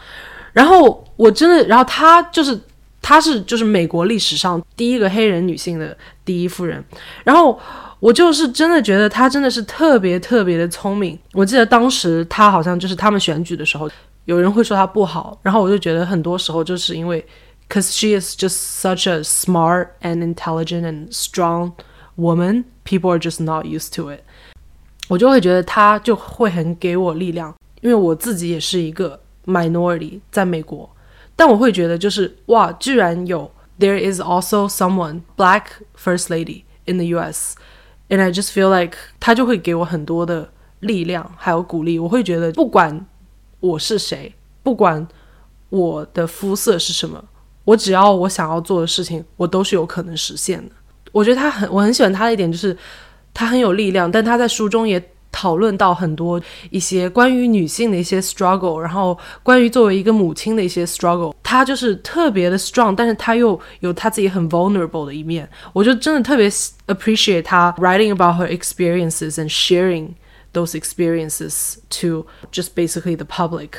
[0.55, 2.59] 然后我真的，然后他就是
[3.03, 5.95] 他是就是美国历史上第一个黑人女性的
[6.25, 6.83] 第一夫人，
[7.25, 7.61] 然后
[8.01, 11.19] 我就是真的觉得她真的是特别特别的聪明。
[11.35, 13.87] 我记得当时她好像就是他们选举的时候。
[14.25, 17.27] 有人会说她不好，然后我就觉得很多时候就是因为
[17.69, 21.73] ，cause she is just such a smart and intelligent and strong
[22.17, 24.21] woman, people are just not used to it。
[25.09, 30.89] 我就会觉得她就会很给我力量，因为我自己也是一个 minority 在美国，
[31.35, 33.51] 但我会觉得就是哇，居然有
[33.81, 35.65] there is also someone black
[35.97, 37.57] first lady in the U.S.
[38.09, 43.05] and I just feel like 她就会给我很多的力量还有鼓励，我会觉得不管。
[43.63, 44.35] 我是谁？
[44.65, 45.07] 不管
[45.69, 47.25] 我的肤色是什么，
[47.65, 50.75] 我只要我想要做的事情，我都是有可能实现的。
[51.13, 52.77] 我觉得他很，我很喜欢他的一点就是
[53.33, 55.01] 他很有力量，但他在书中也
[55.31, 61.33] 讨论到很多一些关于女性的一些 struggle，然后关于作为一个母亲的一些 struggle。
[61.43, 65.49] 他就是特别的 strong，但是他又有他自己很 vulnerable 的一面。
[65.73, 66.51] 我就真的特别
[66.87, 70.09] appreciate 他 writing about her experiences and sharing。
[70.53, 73.71] Those experiences to just basically the public，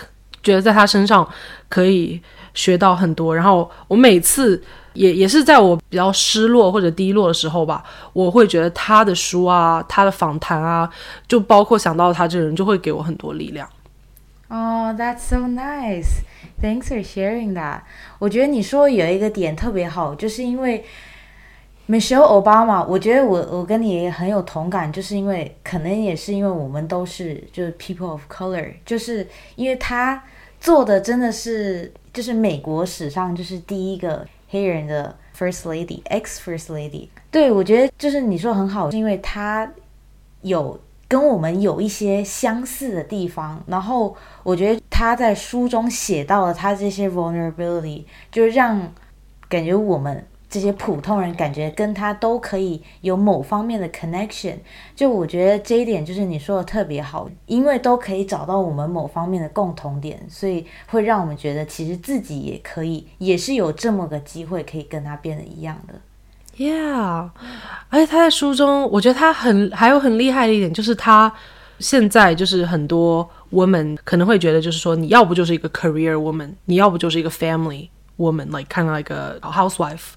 [0.41, 1.28] 觉得在他身上
[1.69, 2.21] 可以
[2.53, 3.36] 学到很多。
[3.36, 4.61] 然后我每次
[4.93, 10.89] 也也是在我比较失落或者低落的时候吧，我会觉得他的书啊，他的访谈啊，
[11.28, 13.67] 就包括想到他这个人，就会给我很多力量。
[14.49, 16.21] 哦、t h a t s so nice.
[16.61, 17.82] Thanks for sharing that.
[18.19, 20.86] 我觉得你说有一个点特别好，就是因为
[21.88, 30.23] Michelle Obama，我觉得我我跟你也很有同感，就是因为可能也是因为我们都是就是 people of color，就是因为他
[30.61, 37.09] 做的真的是就是美国史上就是第一个黑人的 first lady，ex first lady。
[37.29, 39.69] 对，我觉得就是你说很好，是因为他
[40.41, 40.79] 有
[41.09, 48.89] 跟我们有一些相似的地方，然后我觉得他在书中写到了他这些 vulnerability，就是让
[49.49, 54.58] 感觉我们这些普通人感觉跟他都可以有某方面的 connection。
[54.95, 65.95] 就我觉得这一点就是你说的特别好，因为都可以找到我们某方面的共同点，所以会让我们觉得其实自己也可以，也是有这么个机会可以跟他变得一样的。
[66.56, 67.32] Yeah，
[67.89, 71.34] 而且他在书中，我觉得他很还有很厉害的一点，就是他
[71.80, 77.89] 现在就是很多 woman 可能会觉得，就是说你要不就是一个 career woman，你要不就是一个 family
[78.32, 80.13] woman，like kind of like a housewife。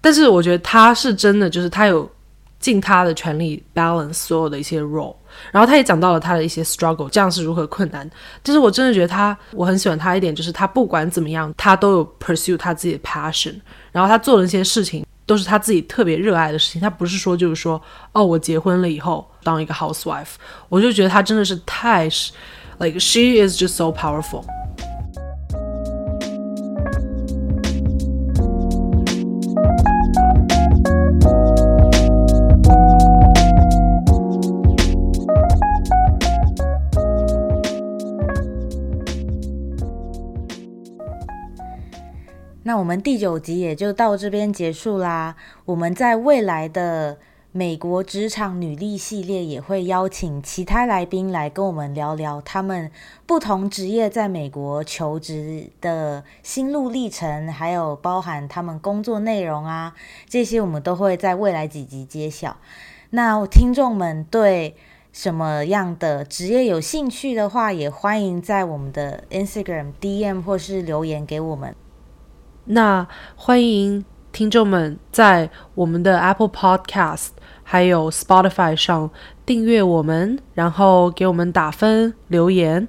[0.00, 2.10] 但是我觉得他是真的，就是他有
[2.58, 5.14] 尽他的全力 balance 所有的一些 role，
[5.50, 8.08] 然后他也讲到了他的一些 struggle，这样是如何困难。
[8.42, 13.54] 但是我真的觉得他，我很喜欢他一点，就是他不管怎么样，他都有 pursue 他自己的 passion，
[13.90, 16.80] 然后他做的那些事情都是他自己特别热爱的事情。
[16.80, 17.80] 他不是说就是说，
[18.12, 20.34] 哦，我结婚了以后当一个 housewife，
[20.68, 22.04] 我就觉得他真的是太
[22.78, 24.44] ，like she is just so powerful。
[43.00, 45.36] 第九集也就到这边结束啦。
[45.64, 47.18] 我们在未来的
[47.52, 52.90] 美国职场女力系列也会邀请其他来宾来跟我们聊聊他们
[53.26, 59.94] 不同职业在美国求职的心路历程，还有包含他们工作内容啊，
[60.28, 62.56] 这些我们都会在未来几集揭晓。
[63.10, 64.74] 那听众们对
[65.12, 71.76] 什么样的职业有兴趣的话，也欢迎在我们的 Instagram DM 或是留言给我们。
[72.64, 73.06] 那
[73.36, 77.28] 欢迎听众们在我们的 Apple Podcast
[77.62, 79.10] 还有 Spotify 上
[79.44, 82.86] 订阅我们，然后给我们打分留言，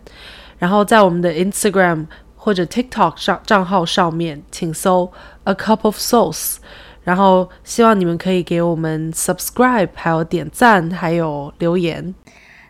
[0.57, 5.11] 然后在我们的 Instagram 或者 TikTok 上账号上面，请搜
[5.45, 6.57] A Cup of Sauce，
[7.03, 12.13] 然后希望你们可以给我们 subscribe，还有点赞，还有留言。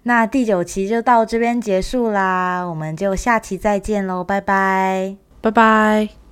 [0.04, 5.16] 那第九期就到这边结束啦，我们就下期再见喽，拜拜。
[5.42, 6.23] 拜拜。